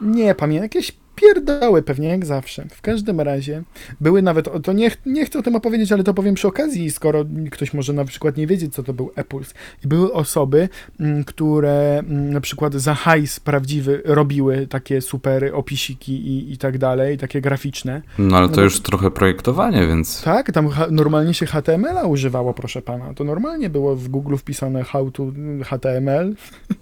Nie 0.00 0.34
pamiętam, 0.34 0.62
jakieś 0.62 0.92
pierdoły 1.20 1.82
pewnie 1.82 2.08
jak 2.08 2.26
zawsze. 2.26 2.66
W 2.70 2.82
każdym 2.82 3.20
razie 3.20 3.62
były 4.00 4.22
nawet, 4.22 4.48
to 4.62 4.72
nie, 4.72 4.90
nie 5.06 5.24
chcę 5.26 5.38
o 5.38 5.42
tym 5.42 5.56
opowiedzieć, 5.56 5.92
ale 5.92 6.04
to 6.04 6.14
powiem 6.14 6.34
przy 6.34 6.48
okazji, 6.48 6.90
skoro 6.90 7.24
ktoś 7.50 7.74
może 7.74 7.92
na 7.92 8.04
przykład 8.04 8.36
nie 8.36 8.46
wiedzieć, 8.46 8.74
co 8.74 8.82
to 8.82 8.92
był 8.92 9.10
e-puls. 9.16 9.54
I 9.84 9.88
były 9.88 10.12
osoby, 10.12 10.68
mm, 11.00 11.24
które 11.24 11.98
mm, 11.98 12.32
na 12.32 12.40
przykład 12.40 12.74
za 12.74 12.94
hajs 12.94 13.40
prawdziwy 13.40 14.02
robiły 14.04 14.66
takie 14.66 15.00
super 15.00 15.50
opisiki 15.54 16.12
i, 16.12 16.52
i 16.52 16.58
tak 16.58 16.78
dalej, 16.78 17.18
takie 17.18 17.40
graficzne. 17.40 18.02
No 18.18 18.36
ale 18.36 18.46
No 18.46 18.52
to 18.52 18.56
bo- 18.56 18.62
już 18.62 18.80
trochę 18.80 19.10
projektowanie, 19.10 19.86
więc 19.86 20.22
Tak, 20.22 20.52
tam 20.52 20.68
normalnie 20.90 21.34
się 21.34 21.46
HTML-a 21.46 22.06
używało, 22.06 22.54
proszę 22.54 22.82
pana. 22.82 23.14
To 23.14 23.24
normalnie 23.24 23.70
było 23.70 23.96
w 23.96 24.08
Google 24.08 24.36
wpisane 24.36 24.82
how 24.84 25.10
to 25.10 25.26
HTML 25.64 26.34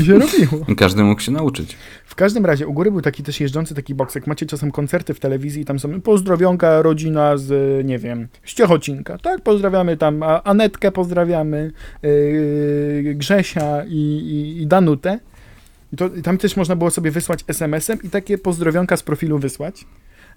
i 0.00 0.04
się 0.04 0.12
robiło. 0.12 0.66
każdy 0.78 1.04
mógł 1.04 1.20
się 1.20 1.32
nauczyć. 1.32 1.76
W 2.04 2.14
każdym 2.14 2.46
razie 2.46 2.66
u 2.66 2.72
góry 2.72 2.90
był 2.90 3.00
taki 3.00 3.22
też 3.22 3.40
jeżdżący 3.40 3.74
taki 3.74 3.94
boksek. 3.94 4.26
Macie 4.26 4.46
czasem 4.46 4.70
koncerty 4.70 5.14
w 5.14 5.20
telewizji 5.20 5.62
i 5.62 5.64
tam 5.64 5.78
są 5.78 6.00
pozdrowionka 6.00 6.82
rodzina 6.82 7.36
z, 7.36 7.86
nie 7.86 7.98
wiem, 7.98 8.28
z 8.44 8.54
Ciechocinka, 8.54 9.18
tak? 9.18 9.40
Pozdrawiamy 9.40 9.96
tam 9.96 10.22
Anetkę, 10.44 10.92
pozdrawiamy 10.92 11.72
yy, 12.02 13.14
Grzesia 13.14 13.84
i, 13.84 13.96
i, 13.96 14.62
i 14.62 14.66
Danutę. 14.66 15.18
I, 15.92 15.96
to, 15.96 16.08
I 16.08 16.22
tam 16.22 16.38
też 16.38 16.56
można 16.56 16.76
było 16.76 16.90
sobie 16.90 17.10
wysłać 17.10 17.44
SMS-em 17.48 17.98
i 18.02 18.10
takie 18.10 18.38
pozdrowionka 18.38 18.96
z 18.96 19.02
profilu 19.02 19.38
wysłać. 19.38 19.84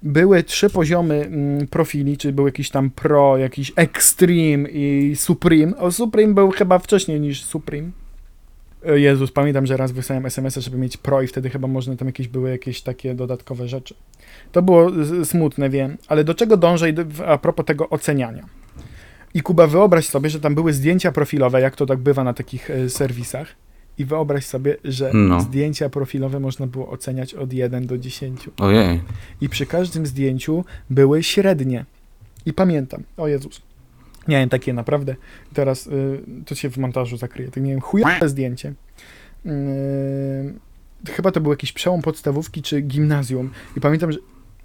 Były 0.03 0.43
trzy 0.43 0.69
poziomy 0.69 1.15
mm, 1.15 1.67
profili, 1.67 2.17
czyli 2.17 2.33
był 2.33 2.45
jakiś 2.45 2.69
tam 2.69 2.89
Pro, 2.89 3.37
jakiś 3.37 3.71
Extreme 3.75 4.69
i 4.69 5.15
Supreme. 5.15 5.77
O, 5.77 5.91
Supreme 5.91 6.33
był 6.33 6.51
chyba 6.51 6.79
wcześniej 6.79 7.19
niż 7.19 7.43
Supreme. 7.43 7.91
E, 8.87 8.99
Jezus, 8.99 9.31
pamiętam, 9.31 9.65
że 9.65 9.77
raz 9.77 9.91
wysłałem 9.91 10.25
SMS-a, 10.25 10.61
żeby 10.61 10.77
mieć 10.77 10.97
Pro 10.97 11.21
i 11.21 11.27
wtedy 11.27 11.49
chyba 11.49 11.67
można 11.67 11.95
tam 11.95 12.07
jakieś 12.07 12.27
były 12.27 12.49
jakieś 12.49 12.81
takie 12.81 13.15
dodatkowe 13.15 13.67
rzeczy. 13.67 13.95
To 14.51 14.61
było 14.61 14.91
smutne, 15.23 15.69
wiem, 15.69 15.97
ale 16.07 16.23
do 16.23 16.33
czego 16.33 16.57
dążę 16.57 16.93
a 17.25 17.37
propos 17.37 17.65
tego 17.65 17.89
oceniania. 17.89 18.45
I 19.33 19.41
Kuba, 19.41 19.67
wyobraź 19.67 20.07
sobie, 20.07 20.29
że 20.29 20.39
tam 20.39 20.55
były 20.55 20.73
zdjęcia 20.73 21.11
profilowe, 21.11 21.61
jak 21.61 21.75
to 21.75 21.85
tak 21.85 21.99
bywa 21.99 22.23
na 22.23 22.33
takich 22.33 22.69
e, 22.69 22.89
serwisach. 22.89 23.47
I 23.97 24.05
wyobraź 24.05 24.45
sobie, 24.45 24.77
że 24.83 25.11
No. 25.13 25.41
zdjęcia 25.41 25.89
profilowe 25.89 26.39
można 26.39 26.67
było 26.67 26.89
oceniać 26.89 27.33
od 27.33 27.53
1 27.53 27.87
do 27.87 27.97
10. 27.97 28.49
Ojej. 28.59 29.01
I 29.41 29.49
przy 29.49 29.65
każdym 29.65 30.05
zdjęciu 30.05 30.65
były 30.89 31.23
średnie. 31.23 31.85
I 32.45 32.53
pamiętam, 32.53 33.03
o 33.17 33.27
Jezus, 33.27 33.61
miałem 34.27 34.49
takie 34.49 34.73
naprawdę, 34.73 35.15
teraz 35.53 35.87
y, 35.87 36.19
to 36.45 36.55
się 36.55 36.69
w 36.69 36.77
montażu 36.77 37.17
zakryje, 37.17 37.51
tak 37.51 37.63
miałem 37.63 37.81
chujowe 37.81 38.29
zdjęcie. 38.29 38.73
Y, 39.45 41.11
chyba 41.11 41.31
to 41.31 41.41
był 41.41 41.51
jakiś 41.51 41.71
przełom 41.71 42.01
podstawówki 42.01 42.61
czy 42.61 42.81
gimnazjum. 42.81 43.49
I 43.77 43.81
pamiętam, 43.81 44.11
że 44.11 44.19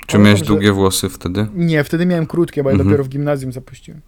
Czy 0.07 0.19
miałeś 0.19 0.39
że- 0.39 0.45
długie 0.45 0.73
włosy 0.73 1.09
wtedy? 1.09 1.47
nie, 1.55 1.85
wtedy 1.85 2.07
miałem 2.07 2.27
krótkie, 2.27 2.63
bo 2.63 2.69
ja 2.71 2.73
Mhm. 2.75 2.89
dopiero 2.89 3.05
w 3.05 3.09
gimnazjum 3.09 3.53
zapuściłem. 3.53 4.01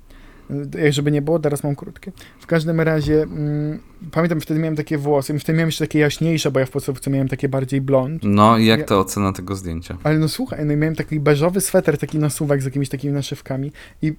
Jak 0.83 0.93
żeby 0.93 1.11
nie 1.11 1.23
było, 1.23 1.39
teraz 1.39 1.65
mam 1.65 1.77
krótkie. 1.77 2.13
W 2.41 2.47
każdym 2.47 2.81
razie, 2.81 3.23
mm, 3.23 3.79
pamiętam, 4.13 4.41
wtedy 4.41 4.61
miałem 4.61 4.77
takie 4.77 4.99
włosy, 4.99 5.39
wtedy 5.39 5.57
miałem 5.57 5.69
jeszcze 5.69 5.87
takie 5.87 5.99
jaśniejsze, 5.99 6.51
bo 6.51 6.61
ja 6.61 6.67
w 6.67 6.71
podstawówce 6.71 7.11
miałem 7.11 7.29
takie 7.29 7.49
bardziej 7.49 7.81
blond. 7.81 8.23
No 8.25 8.59
i 8.59 8.67
jak 8.67 8.81
Ja- 8.81 8.87
ta 8.87 8.99
ocena 8.99 9.33
tego 9.33 9.57
zdjęcia? 9.57 9.99
Ale 10.03 10.19
no 10.19 10.29
słuchaj, 10.29 10.67
no 10.67 10.73
i 10.73 10.77
miałem 10.77 10.97
taki 10.97 11.21
beżowy 11.21 11.61
sweter, 11.61 11.99
taki 11.99 12.19
nasuwak 12.19 12.63
z 12.63 12.65
jakimiś 12.65 12.89
takimi 12.89 13.15
naszywkami 13.15 13.73
i 14.03 14.13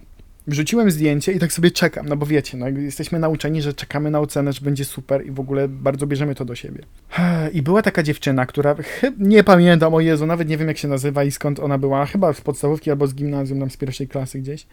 wrzuciłem 0.48 0.92
zdjęcie 0.92 1.32
i 1.32 1.40
tak 1.40 1.54
sobie 1.54 1.72
czekam, 1.72 2.06
no 2.08 2.18
bo 2.18 2.26
wiecie, 2.26 2.58
no 2.58 2.70
jesteśmy 2.70 3.20
nauczeni, 3.20 3.62
że 3.62 3.74
czekamy 3.74 4.12
na 4.12 4.20
ocenę, 4.20 4.54
że 4.54 4.62
będzie 4.62 4.86
super 4.86 5.26
i 5.26 5.32
w 5.32 5.40
ogóle 5.40 5.68
bardzo 5.68 6.08
bierzemy 6.08 6.36
to 6.36 6.46
do 6.46 6.56
siebie. 6.56 6.84
I 7.54 7.62
była 7.62 7.82
taka 7.82 8.04
dziewczyna, 8.04 8.46
która, 8.46 8.76
nie 9.20 9.44
pamiętam, 9.44 9.94
o 9.94 10.00
Jezu, 10.00 10.26
nawet 10.26 10.50
nie 10.50 10.58
wiem 10.58 10.68
jak 10.68 10.78
się 10.78 10.88
nazywa 10.88 11.24
i 11.24 11.32
skąd 11.32 11.60
ona 11.60 11.78
była, 11.78 12.06
chyba 12.06 12.34
z 12.34 12.42
podstawówki 12.42 12.92
albo 12.92 13.08
z 13.08 13.16
gimnazjum, 13.16 13.60
tam 13.60 13.70
z 13.70 13.78
pierwszej 13.78 14.08
klasy 14.08 14.40
gdzieś. 14.40 14.68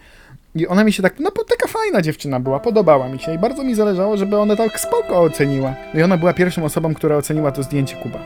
I 0.54 0.66
ona 0.66 0.84
mi 0.84 0.92
się 0.92 1.02
tak, 1.02 1.20
no 1.20 1.30
bo 1.36 1.44
taka 1.44 1.68
fajna 1.68 2.02
dziewczyna 2.02 2.40
była, 2.40 2.60
podobała 2.60 3.08
mi 3.08 3.18
się 3.18 3.34
i 3.34 3.38
bardzo 3.38 3.64
mi 3.64 3.74
zależało, 3.74 4.16
żeby 4.16 4.38
ona 4.38 4.56
tak 4.56 4.80
spoko 4.80 5.20
oceniła. 5.20 5.74
I 5.94 6.02
ona 6.02 6.16
była 6.16 6.32
pierwszą 6.32 6.64
osobą, 6.64 6.94
która 6.94 7.16
oceniła 7.16 7.52
to 7.52 7.62
zdjęcie 7.62 7.96
Kuba. 7.96 8.18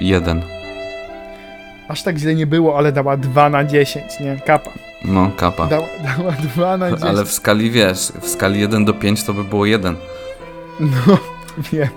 Jeden. 0.00 0.42
Aż 1.88 2.02
tak 2.02 2.18
źle 2.18 2.34
nie 2.34 2.46
było, 2.46 2.78
ale 2.78 2.92
dała 2.92 3.16
2 3.16 3.50
na 3.50 3.64
10, 3.64 4.20
nie? 4.20 4.40
Kapa. 4.46 4.72
No, 5.06 5.30
kapa. 5.36 5.66
Dała, 5.66 5.86
dała 6.18 6.32
2 6.32 6.76
na 6.76 6.90
10. 6.90 7.10
Ale 7.10 7.24
w 7.24 7.32
skali, 7.32 7.70
wiesz, 7.70 8.12
w 8.20 8.28
skali 8.28 8.60
1 8.60 8.84
do 8.84 8.94
5 8.94 9.24
to 9.24 9.34
by 9.34 9.44
było 9.44 9.66
1, 9.66 9.96
No, 10.80 10.88
wiem. 11.72 11.88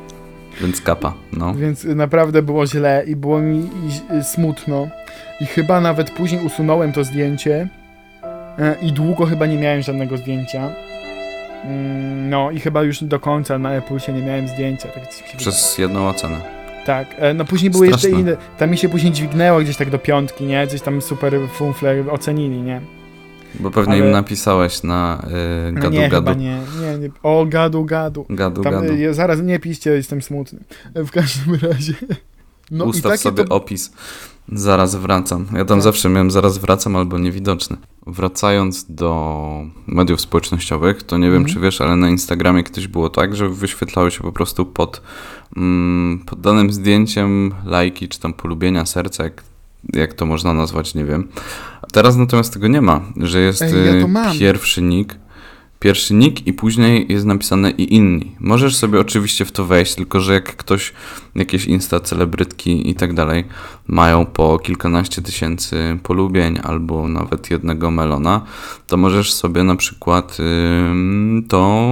więc 0.62 0.82
kapa, 0.82 1.13
no. 1.34 1.54
Więc 1.54 1.84
naprawdę 1.84 2.41
było 2.41 2.67
źle 2.67 3.04
i 3.08 3.15
było 3.15 3.39
mi 3.39 3.60
i- 3.60 4.17
i 4.19 4.24
smutno. 4.24 4.88
I 5.41 5.45
chyba 5.45 5.82
nawet 5.82 6.12
później 6.12 6.45
usunąłem 6.45 6.91
to 6.91 7.04
zdjęcie. 7.04 7.67
E, 8.60 8.76
I 8.82 8.91
długo 8.93 9.26
chyba 9.26 9.45
nie 9.45 9.58
miałem 9.58 9.82
żadnego 9.82 10.17
zdjęcia. 10.17 10.69
Mm, 11.65 12.30
No 12.30 12.52
i 12.52 12.60
chyba 12.60 12.84
już 12.84 13.04
do 13.04 13.19
końca 13.19 13.58
na 13.60 13.80
Apple'sie 13.80 14.13
nie 14.13 14.22
miałem 14.22 14.48
zdjęcia. 14.48 14.84
Tak, 14.88 15.04
wydaje. 15.04 15.38
Przez 15.38 15.78
jedną 15.78 16.08
ocenę. 16.08 16.38
tak. 16.86 17.08
E, 17.17 17.34
no 17.34 17.45
później 17.45 17.72
były 17.72 17.88
jeszcze 17.88 18.00
Straszne. 18.00 18.19
inne. 18.22 18.38
Tam 18.58 18.69
mi 18.69 18.78
się 18.78 18.89
później 18.89 19.12
dźwignęło 19.13 19.60
gdzieś 19.60 19.78
tak 19.78 19.89
do 19.89 20.00
piątki, 20.00 20.45
nie? 20.45 20.67
Gdzieś 20.67 20.82
tam 20.82 21.02
super 21.02 21.34
funfle 21.54 22.04
ocenili, 22.12 22.62
nie? 22.62 22.82
Bo 23.59 23.71
pewnie 23.71 23.93
Ale- 23.93 24.05
im 24.05 24.12
napisałeś 24.12 24.83
na 24.83 25.25
y, 25.69 25.73
gadu 25.73 25.89
nie, 25.89 26.09
gadu. 26.09 26.15
chyba 26.15 26.33
nie, 26.33 26.62
nie, 26.81 26.97
nie. 26.99 27.09
O, 27.23 27.45
gadu, 27.49 27.85
gadu. 27.85 28.25
Gadu 28.29 28.62
Tam, 28.63 28.73
gadu. 28.73 28.93
e, 29.09 29.13
zaraz 29.13 29.41
nie 29.41 29.59
piszcie, 29.59 29.91
jestem 29.91 30.21
smutny. 30.21 30.59
E, 30.93 31.03
W 31.03 31.12
każdym 31.12 31.55
razie. 31.55 31.93
No 32.71 32.85
i 32.85 32.88
Ustaw 32.88 33.12
takie 33.12 33.23
sobie 33.23 33.43
to... 33.45 33.55
opis. 33.55 33.91
Zaraz 34.51 34.95
wracam. 34.95 35.45
Ja 35.53 35.65
tam 35.65 35.77
Tak. 35.77 35.81
zawsze 35.81 36.09
miałem 36.09 36.31
zaraz 36.31 36.57
wracam 36.57 36.95
albo 36.95 37.19
niewidoczny. 37.19 37.77
Wracając 38.07 38.85
do 38.89 39.45
mediów 39.88 40.21
społecznościowych, 40.21 41.03
to 41.03 41.17
nie 41.17 41.27
wiem, 41.31 41.38
Mhm. 41.38 41.53
czy 41.53 41.59
wiesz, 41.59 41.81
ale 41.81 41.95
na 41.95 42.09
Instagramie 42.09 42.63
kiedyś 42.63 42.88
było 42.88 43.09
tak, 43.09 43.35
że 43.35 43.49
wyświetlały 43.49 44.12
się 44.12 44.21
po 44.21 44.31
prostu 44.31 44.65
pod, 44.65 45.01
mm, 45.57 46.19
pod 46.25 46.41
danym 46.41 46.73
zdjęciem 46.73 47.51
lajki, 47.65 48.07
czy 48.07 48.19
tam 48.19 48.33
polubienia, 48.33 48.85
serca, 48.85 49.23
jak, 49.23 49.43
jak 49.93 50.13
to 50.13 50.25
można 50.25 50.53
nazwać, 50.53 50.95
nie 50.95 51.05
wiem. 51.05 51.27
Teraz 51.91 52.15
natomiast 52.15 52.54
tego 52.54 52.67
nie 52.67 52.82
ma, 52.82 53.02
że 53.17 53.39
jest 53.39 53.62
Ej, 53.62 53.71
ja 53.71 53.93
y, 54.34 54.39
pierwszy 54.39 54.82
nick, 54.82 55.15
pierwszy 55.80 56.13
nick 56.13 56.47
i 56.47 56.54
później 56.54 57.06
jest 57.10 57.25
napisane 57.25 57.71
i 57.71 57.95
inni. 57.95 58.36
Możesz 58.39 58.75
sobie 58.75 58.99
oczywiście 58.99 59.45
w 59.45 59.52
to 59.52 59.65
wejść, 59.65 59.95
tylko 59.95 60.19
że 60.19 60.34
jak 60.34 60.56
ktoś, 60.56 60.93
jakieś 61.36 61.65
insta 61.65 62.00
celebrytki 62.00 62.89
i 62.89 62.96
tak 62.96 63.13
dalej 63.13 63.46
mają 63.88 64.26
po 64.26 64.60
kilkanaście 64.60 65.22
tysięcy 65.22 66.00
polubień 66.04 66.60
albo 66.63 67.08
nawet 67.08 67.52
jednego 67.52 67.92
melona, 67.92 68.42
to 68.88 68.98
możesz 68.98 69.34
sobie 69.34 69.63
na 69.63 69.76
przykład 69.76 70.38
ym, 70.39 71.46
to 71.50 71.89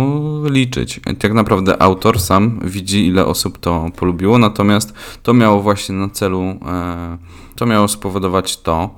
liczyć. 0.50 1.00
Tak 1.20 1.34
naprawdę 1.34 1.82
autor 1.82 2.20
sam 2.20 2.60
widzi 2.64 3.08
ile 3.08 3.26
osób 3.26 3.58
to 3.58 3.90
polubiło, 3.96 4.38
natomiast 4.38 4.94
to 5.24 5.34
miało 5.34 5.62
właśnie 5.62 5.96
na 5.96 6.10
celu 6.10 6.42
e, 6.42 7.18
to 7.58 7.66
miało 7.66 7.88
spowodować 7.88 8.58
to, 8.58 8.90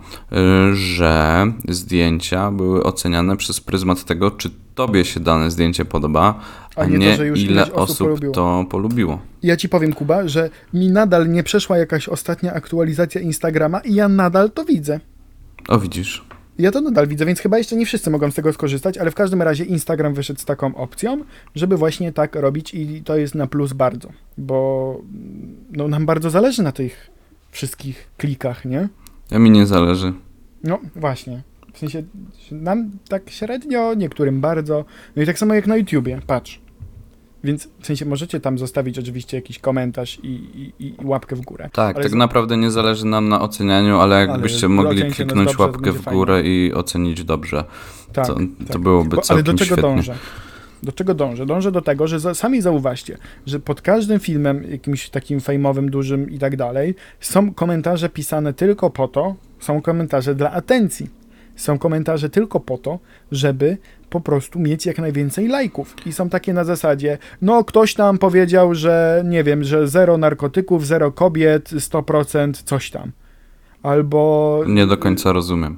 y, 0.71 0.75
że 0.75 1.45
zdjęcia 1.67 2.51
były 2.51 2.83
oceniane 2.83 3.37
przez 3.37 3.61
pryzmat 3.61 4.03
tego, 4.03 4.31
czy 4.31 4.49
tobie 4.75 5.05
się 5.05 5.19
dane 5.19 5.51
zdjęcie 5.51 5.85
podoba, 5.85 6.39
a, 6.75 6.81
A 6.81 6.85
nie 6.85 6.91
to, 6.91 6.97
nie, 6.97 7.15
że 7.15 7.27
już 7.27 7.39
ile 7.39 7.63
osób 7.63 7.77
osób 7.77 8.07
polubiło. 8.07 8.33
to 8.33 8.65
polubiło. 8.69 9.19
Ja 9.43 9.57
ci 9.57 9.69
powiem, 9.69 9.93
Kuba, 9.93 10.27
że 10.27 10.49
mi 10.73 10.91
nadal 10.91 11.29
nie 11.29 11.43
przeszła 11.43 11.77
jakaś 11.77 12.09
ostatnia 12.09 12.53
aktualizacja 12.53 13.21
Instagrama 13.21 13.79
i 13.79 13.93
ja 13.93 14.09
nadal 14.09 14.51
to 14.51 14.65
widzę. 14.65 14.99
O, 15.67 15.79
widzisz. 15.79 16.25
Ja 16.59 16.71
to 16.71 16.81
nadal 16.81 17.07
widzę, 17.07 17.25
więc 17.25 17.39
chyba 17.39 17.57
jeszcze 17.57 17.75
nie 17.75 17.85
wszyscy 17.85 18.09
mogą 18.09 18.31
z 18.31 18.35
tego 18.35 18.53
skorzystać, 18.53 18.97
ale 18.97 19.11
w 19.11 19.15
każdym 19.15 19.41
razie 19.41 19.63
Instagram 19.63 20.13
wyszedł 20.13 20.39
z 20.39 20.45
taką 20.45 20.75
opcją, 20.75 21.23
żeby 21.55 21.77
właśnie 21.77 22.11
tak 22.13 22.35
robić 22.35 22.73
i 22.73 23.03
to 23.03 23.17
jest 23.17 23.35
na 23.35 23.47
plus 23.47 23.73
bardzo, 23.73 24.09
bo 24.37 25.01
no, 25.71 25.87
nam 25.87 26.05
bardzo 26.05 26.29
zależy 26.29 26.63
na 26.63 26.71
tych 26.71 27.11
wszystkich 27.51 28.09
klikach, 28.17 28.65
nie? 28.65 28.89
Ja 29.31 29.39
mi 29.39 29.51
nie 29.51 29.65
zależy. 29.65 30.13
No 30.63 30.79
właśnie. 30.95 31.41
W 31.73 31.77
sensie 31.77 32.03
nam 32.51 32.91
tak 33.09 33.29
średnio, 33.29 33.93
niektórym 33.93 34.41
bardzo. 34.41 34.85
No 35.15 35.21
i 35.23 35.25
tak 35.25 35.39
samo 35.39 35.53
jak 35.53 35.67
na 35.67 35.77
YouTubie, 35.77 36.19
patrz. 36.27 36.59
Więc 37.43 37.67
w 37.79 37.85
sensie 37.87 38.05
możecie 38.05 38.39
tam 38.39 38.57
zostawić 38.57 38.99
oczywiście 38.99 39.37
jakiś 39.37 39.59
komentarz 39.59 40.19
i, 40.23 40.27
i, 40.79 40.85
i 40.85 40.95
łapkę 41.03 41.35
w 41.35 41.41
górę. 41.41 41.69
Tak, 41.73 41.95
Ale 41.95 42.03
tak 42.03 42.11
z- 42.11 42.15
naprawdę 42.15 42.57
nie 42.57 42.71
zależy 42.71 43.05
nam 43.05 43.29
na 43.29 43.41
ocenianiu, 43.41 43.99
ale 43.99 44.19
jakbyście 44.27 44.65
Ale 44.65 44.75
mogli 44.75 45.11
kliknąć 45.11 45.47
dobrze, 45.49 45.63
łapkę 45.63 45.91
w 45.91 46.01
fajnie. 46.01 46.17
górę 46.19 46.41
i 46.43 46.73
ocenić 46.73 47.23
dobrze, 47.23 47.63
Tak, 48.13 48.27
to, 48.27 48.33
to 48.33 48.39
tak. 48.73 48.77
byłoby 48.81 49.09
Bo, 49.09 49.15
ale 49.15 49.23
całkiem 49.23 49.43
do 49.45 49.53
czego 49.53 49.65
świetnie. 49.65 49.81
dążę? 49.81 50.15
Do 50.83 50.91
czego 50.91 51.13
dążę? 51.13 51.45
Dążę 51.45 51.71
do 51.71 51.81
tego, 51.81 52.07
że 52.07 52.19
za, 52.19 52.33
sami 52.33 52.61
zauważcie, 52.61 53.17
że 53.45 53.59
pod 53.59 53.81
każdym 53.81 54.19
filmem, 54.19 54.63
jakimś 54.71 55.09
takim 55.09 55.39
fejmowym, 55.39 55.91
dużym 55.91 56.29
i 56.31 56.39
tak 56.39 56.55
dalej, 56.55 56.95
są 57.19 57.53
komentarze 57.53 58.09
pisane 58.09 58.53
tylko 58.53 58.89
po 58.89 59.07
to, 59.07 59.35
są 59.59 59.81
komentarze 59.81 60.35
dla 60.35 60.51
atencji. 60.51 61.18
Są 61.59 61.79
komentarze 61.79 62.29
tylko 62.29 62.59
po 62.59 62.77
to, 62.77 62.99
żeby 63.31 63.77
po 64.09 64.21
prostu 64.21 64.59
mieć 64.59 64.85
jak 64.85 64.99
najwięcej 64.99 65.47
lajków. 65.47 65.95
I 66.05 66.13
są 66.13 66.29
takie 66.29 66.53
na 66.53 66.63
zasadzie, 66.63 67.17
no 67.41 67.63
ktoś 67.63 67.93
tam 67.93 68.17
powiedział, 68.17 68.75
że 68.75 69.23
nie 69.25 69.43
wiem, 69.43 69.63
że 69.63 69.87
zero 69.87 70.17
narkotyków, 70.17 70.85
zero 70.85 71.11
kobiet, 71.11 71.69
100% 71.69 72.63
coś 72.63 72.91
tam. 72.91 73.11
Albo 73.83 74.61
Nie 74.67 74.87
do 74.87 74.97
końca 74.97 75.33
rozumiem. 75.33 75.77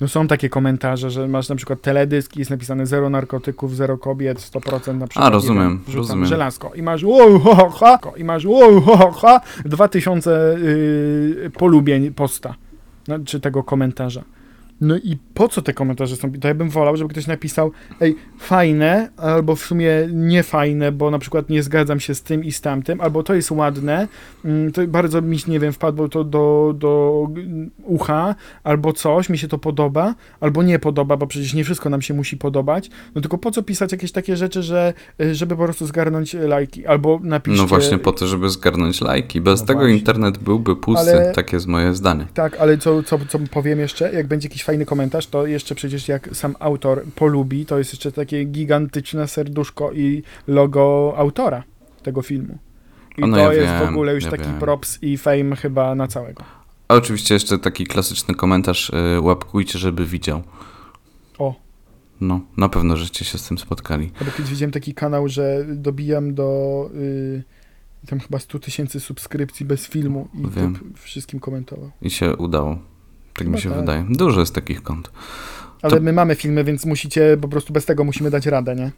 no 0.00 0.08
są 0.08 0.26
takie 0.26 0.48
komentarze, 0.48 1.10
że 1.10 1.28
masz 1.28 1.48
na 1.48 1.56
przykład 1.56 1.80
teledysk 1.82 2.36
i 2.36 2.38
jest 2.38 2.50
napisane 2.50 2.86
zero 2.86 3.10
narkotyków, 3.10 3.76
zero 3.76 3.98
kobiet, 3.98 4.38
100% 4.38 4.98
na 4.98 5.06
przykład. 5.06 5.28
A, 5.28 5.30
rozumiem, 5.30 5.80
rozumiem. 5.94 6.26
Żelazko. 6.26 6.74
I 6.74 6.82
masz 6.82 7.04
wow, 7.04 7.40
ho, 7.40 7.54
ho, 7.70 7.98
ho, 8.02 8.12
i 8.16 8.24
masz 8.24 8.46
wow, 8.46 8.80
ho, 8.80 8.96
ho, 8.96 9.10
ho, 9.10 9.40
2000 9.64 10.56
yy, 11.42 11.50
polubień 11.50 12.10
posta, 12.10 12.54
no, 13.08 13.18
czy 13.18 13.40
tego 13.40 13.64
komentarza. 13.64 14.24
No 14.82 14.96
i 14.96 15.16
po 15.34 15.48
co 15.48 15.62
te 15.62 15.72
komentarze 15.72 16.16
są? 16.16 16.32
To 16.32 16.48
ja 16.48 16.54
bym 16.54 16.70
wolał, 16.70 16.96
żeby 16.96 17.10
ktoś 17.10 17.26
napisał, 17.26 17.72
ej, 18.00 18.16
fajne, 18.38 19.08
albo 19.16 19.56
w 19.56 19.60
sumie 19.60 19.90
nie 20.12 20.42
fajne, 20.42 20.92
bo 20.92 21.10
na 21.10 21.18
przykład 21.18 21.50
nie 21.50 21.62
zgadzam 21.62 22.00
się 22.00 22.14
z 22.14 22.22
tym 22.22 22.44
i 22.44 22.52
z 22.52 22.60
tamtym, 22.60 23.00
albo 23.00 23.22
to 23.22 23.34
jest 23.34 23.50
ładne, 23.50 24.08
mm, 24.44 24.72
to 24.72 24.86
bardzo 24.86 25.22
mi, 25.22 25.38
nie 25.48 25.60
wiem, 25.60 25.72
wpadło 25.72 26.08
to 26.08 26.24
do, 26.24 26.74
do 26.78 27.26
ucha, 27.84 28.34
albo 28.64 28.92
coś, 28.92 29.28
mi 29.28 29.38
się 29.38 29.48
to 29.48 29.58
podoba, 29.58 30.14
albo 30.40 30.62
nie 30.62 30.78
podoba, 30.78 31.16
bo 31.16 31.26
przecież 31.26 31.54
nie 31.54 31.64
wszystko 31.64 31.90
nam 31.90 32.02
się 32.02 32.14
musi 32.14 32.36
podobać, 32.36 32.90
no 33.14 33.20
tylko 33.20 33.38
po 33.38 33.50
co 33.50 33.62
pisać 33.62 33.92
jakieś 33.92 34.12
takie 34.12 34.36
rzeczy, 34.36 34.62
że, 34.62 34.94
y, 35.20 35.34
żeby 35.34 35.56
po 35.56 35.64
prostu 35.64 35.86
zgarnąć 35.86 36.34
y, 36.34 36.48
lajki, 36.48 36.86
albo 36.86 37.20
napiszcie... 37.22 37.62
No 37.62 37.68
właśnie 37.68 37.98
po 37.98 38.12
to, 38.12 38.26
żeby 38.26 38.50
zgarnąć 38.50 39.00
lajki. 39.00 39.40
Bez 39.40 39.60
No 39.60 39.66
tego 39.66 39.80
właśnie. 39.80 39.96
internet 39.96 40.38
byłby 40.38 40.76
pusty. 40.76 41.10
Ale- 41.10 41.32
Tak 41.32 41.52
jest 41.52 41.66
moje 41.66 41.94
zdanie. 41.94 42.26
Tak, 42.34 42.56
ale 42.60 42.78
co, 42.78 43.02
co, 43.02 43.18
co 43.28 43.38
powiem 43.50 43.78
jeszcze, 43.78 44.12
jak 44.12 44.26
będzie 44.26 44.48
jakiś 44.48 44.64
fajny 44.64 44.71
komentarz, 44.86 45.26
to 45.26 45.46
jeszcze 45.46 45.74
przecież 45.74 46.08
jak 46.08 46.28
sam 46.36 46.56
autor 46.60 47.04
polubi, 47.14 47.66
to 47.66 47.78
jest 47.78 47.92
jeszcze 47.92 48.12
takie 48.12 48.44
gigantyczne 48.44 49.28
serduszko 49.28 49.92
i 49.92 50.22
logo 50.46 51.14
autora 51.16 51.64
tego 52.02 52.22
filmu. 52.22 52.58
I 53.18 53.22
O, 53.22 53.26
no 53.26 53.36
to 53.36 53.42
ja 53.42 53.52
jest 53.52 53.72
w 53.74 53.80
wiem, 53.80 53.88
ogóle 53.88 54.14
już 54.14 54.24
ja 54.24 54.30
taki 54.30 54.44
wiem. 54.44 54.58
props 54.58 54.98
i 55.02 55.16
fame 55.18 55.56
chyba 55.56 55.94
na 55.94 56.08
całego. 56.08 56.44
A 56.88 56.94
oczywiście 56.94 57.34
jeszcze 57.34 57.58
taki 57.58 57.86
klasyczny 57.86 58.34
komentarz, 58.34 58.90
y, 58.90 59.20
łapkujcie, 59.20 59.78
żeby 59.78 60.06
widział. 60.06 60.42
O. 61.38 61.54
No, 62.20 62.40
na 62.56 62.68
pewno 62.68 62.96
żeście 62.96 63.24
się 63.24 63.38
z 63.38 63.48
tym 63.48 63.58
spotkali. 63.58 64.10
Albo 64.20 64.32
kiedyś 64.32 64.50
widziałem 64.50 64.72
taki 64.72 64.94
kanał, 64.94 65.28
że 65.28 65.64
dobijam 65.68 66.34
do 66.34 66.90
y, 66.94 67.42
tam 68.06 68.20
chyba 68.20 68.38
100 68.38 68.58
tysięcy 68.58 69.00
subskrypcji 69.00 69.66
bez 69.66 69.86
filmu 69.86 70.28
i 70.34 70.50
Wiem. 70.50 70.74
typ 70.74 70.98
wszystkim 70.98 71.40
komentował. 71.40 71.90
I 72.02 72.10
się 72.10 72.36
udało. 72.36 72.78
Tak 73.44 73.46
Chyba 73.46 73.56
mi 73.56 73.62
się 73.62 73.70
tak. 73.70 73.78
wydaje. 73.80 74.04
Dużo 74.10 74.40
jest 74.40 74.54
takich 74.54 74.82
kont. 74.82 75.10
Ale 75.82 75.96
To- 75.96 76.02
my 76.02 76.12
mamy 76.12 76.34
filmy, 76.34 76.64
więc 76.64 76.86
musicie, 76.86 77.36
po 77.40 77.48
prostu 77.48 77.72
bez 77.72 77.84
tego 77.84 78.04
musimy 78.04 78.30
dać 78.30 78.46
radę, 78.46 78.76
nie? 78.76 78.90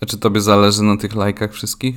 A 0.00 0.06
czy 0.06 0.18
tobie 0.18 0.40
zależy 0.40 0.82
na 0.82 0.96
tych 0.96 1.14
lajkach 1.14 1.52
wszystkich? 1.52 1.96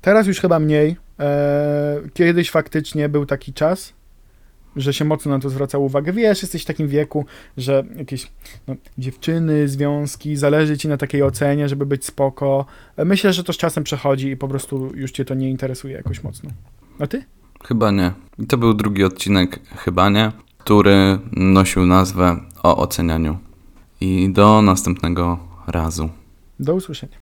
Teraz 0.00 0.26
już 0.26 0.40
chyba 0.40 0.58
mniej. 0.58 0.96
E, 1.20 2.00
kiedyś 2.14 2.50
faktycznie 2.50 3.08
był 3.08 3.26
taki 3.26 3.52
czas, 3.52 3.92
że 4.76 4.92
się 4.94 5.04
mocno 5.04 5.30
na 5.30 5.38
to 5.38 5.50
zwracało 5.50 5.84
uwagę. 5.84 6.12
Wiesz, 6.12 6.42
jesteś 6.42 6.62
w 6.62 6.66
takim 6.66 6.88
wieku, 6.88 7.26
że 7.56 7.84
jakieś 7.96 8.30
no, 8.68 8.74
dziewczyny, 8.98 9.68
związki, 9.68 10.36
zależy 10.36 10.78
ci 10.78 10.88
na 10.88 10.96
takiej 10.96 11.22
ocenie, 11.22 11.68
żeby 11.68 11.86
być 11.86 12.04
spoko. 12.04 12.66
E, 12.96 13.04
Myślę, 13.04 13.32
że 13.32 13.44
to 13.44 13.52
z 13.52 13.56
czasem 13.56 13.84
przechodzi 13.84 14.28
i 14.28 14.36
po 14.36 14.48
prostu 14.48 14.90
już 14.94 15.10
cię 15.12 15.24
to 15.24 15.34
nie 15.34 15.50
interesuje 15.50 15.94
jakoś 15.96 16.22
mocno. 16.24 16.50
A 16.98 17.06
ty? 17.06 17.24
Chyba 17.64 17.90
nie. 17.90 18.12
I 18.38 18.46
to 18.46 18.58
był 18.58 18.74
drugi 18.74 19.04
odcinek, 19.04 19.60
chyba 19.76 20.10
nie, 20.10 20.32
który 20.64 21.18
nosił 21.32 21.86
nazwę 21.86 22.36
o 22.62 22.76
ocenianiu. 22.76 23.38
I 24.00 24.30
do 24.30 24.62
następnego 24.62 25.38
razu. 25.66 26.10
Do 26.60 26.74
usłyszenia. 26.74 27.23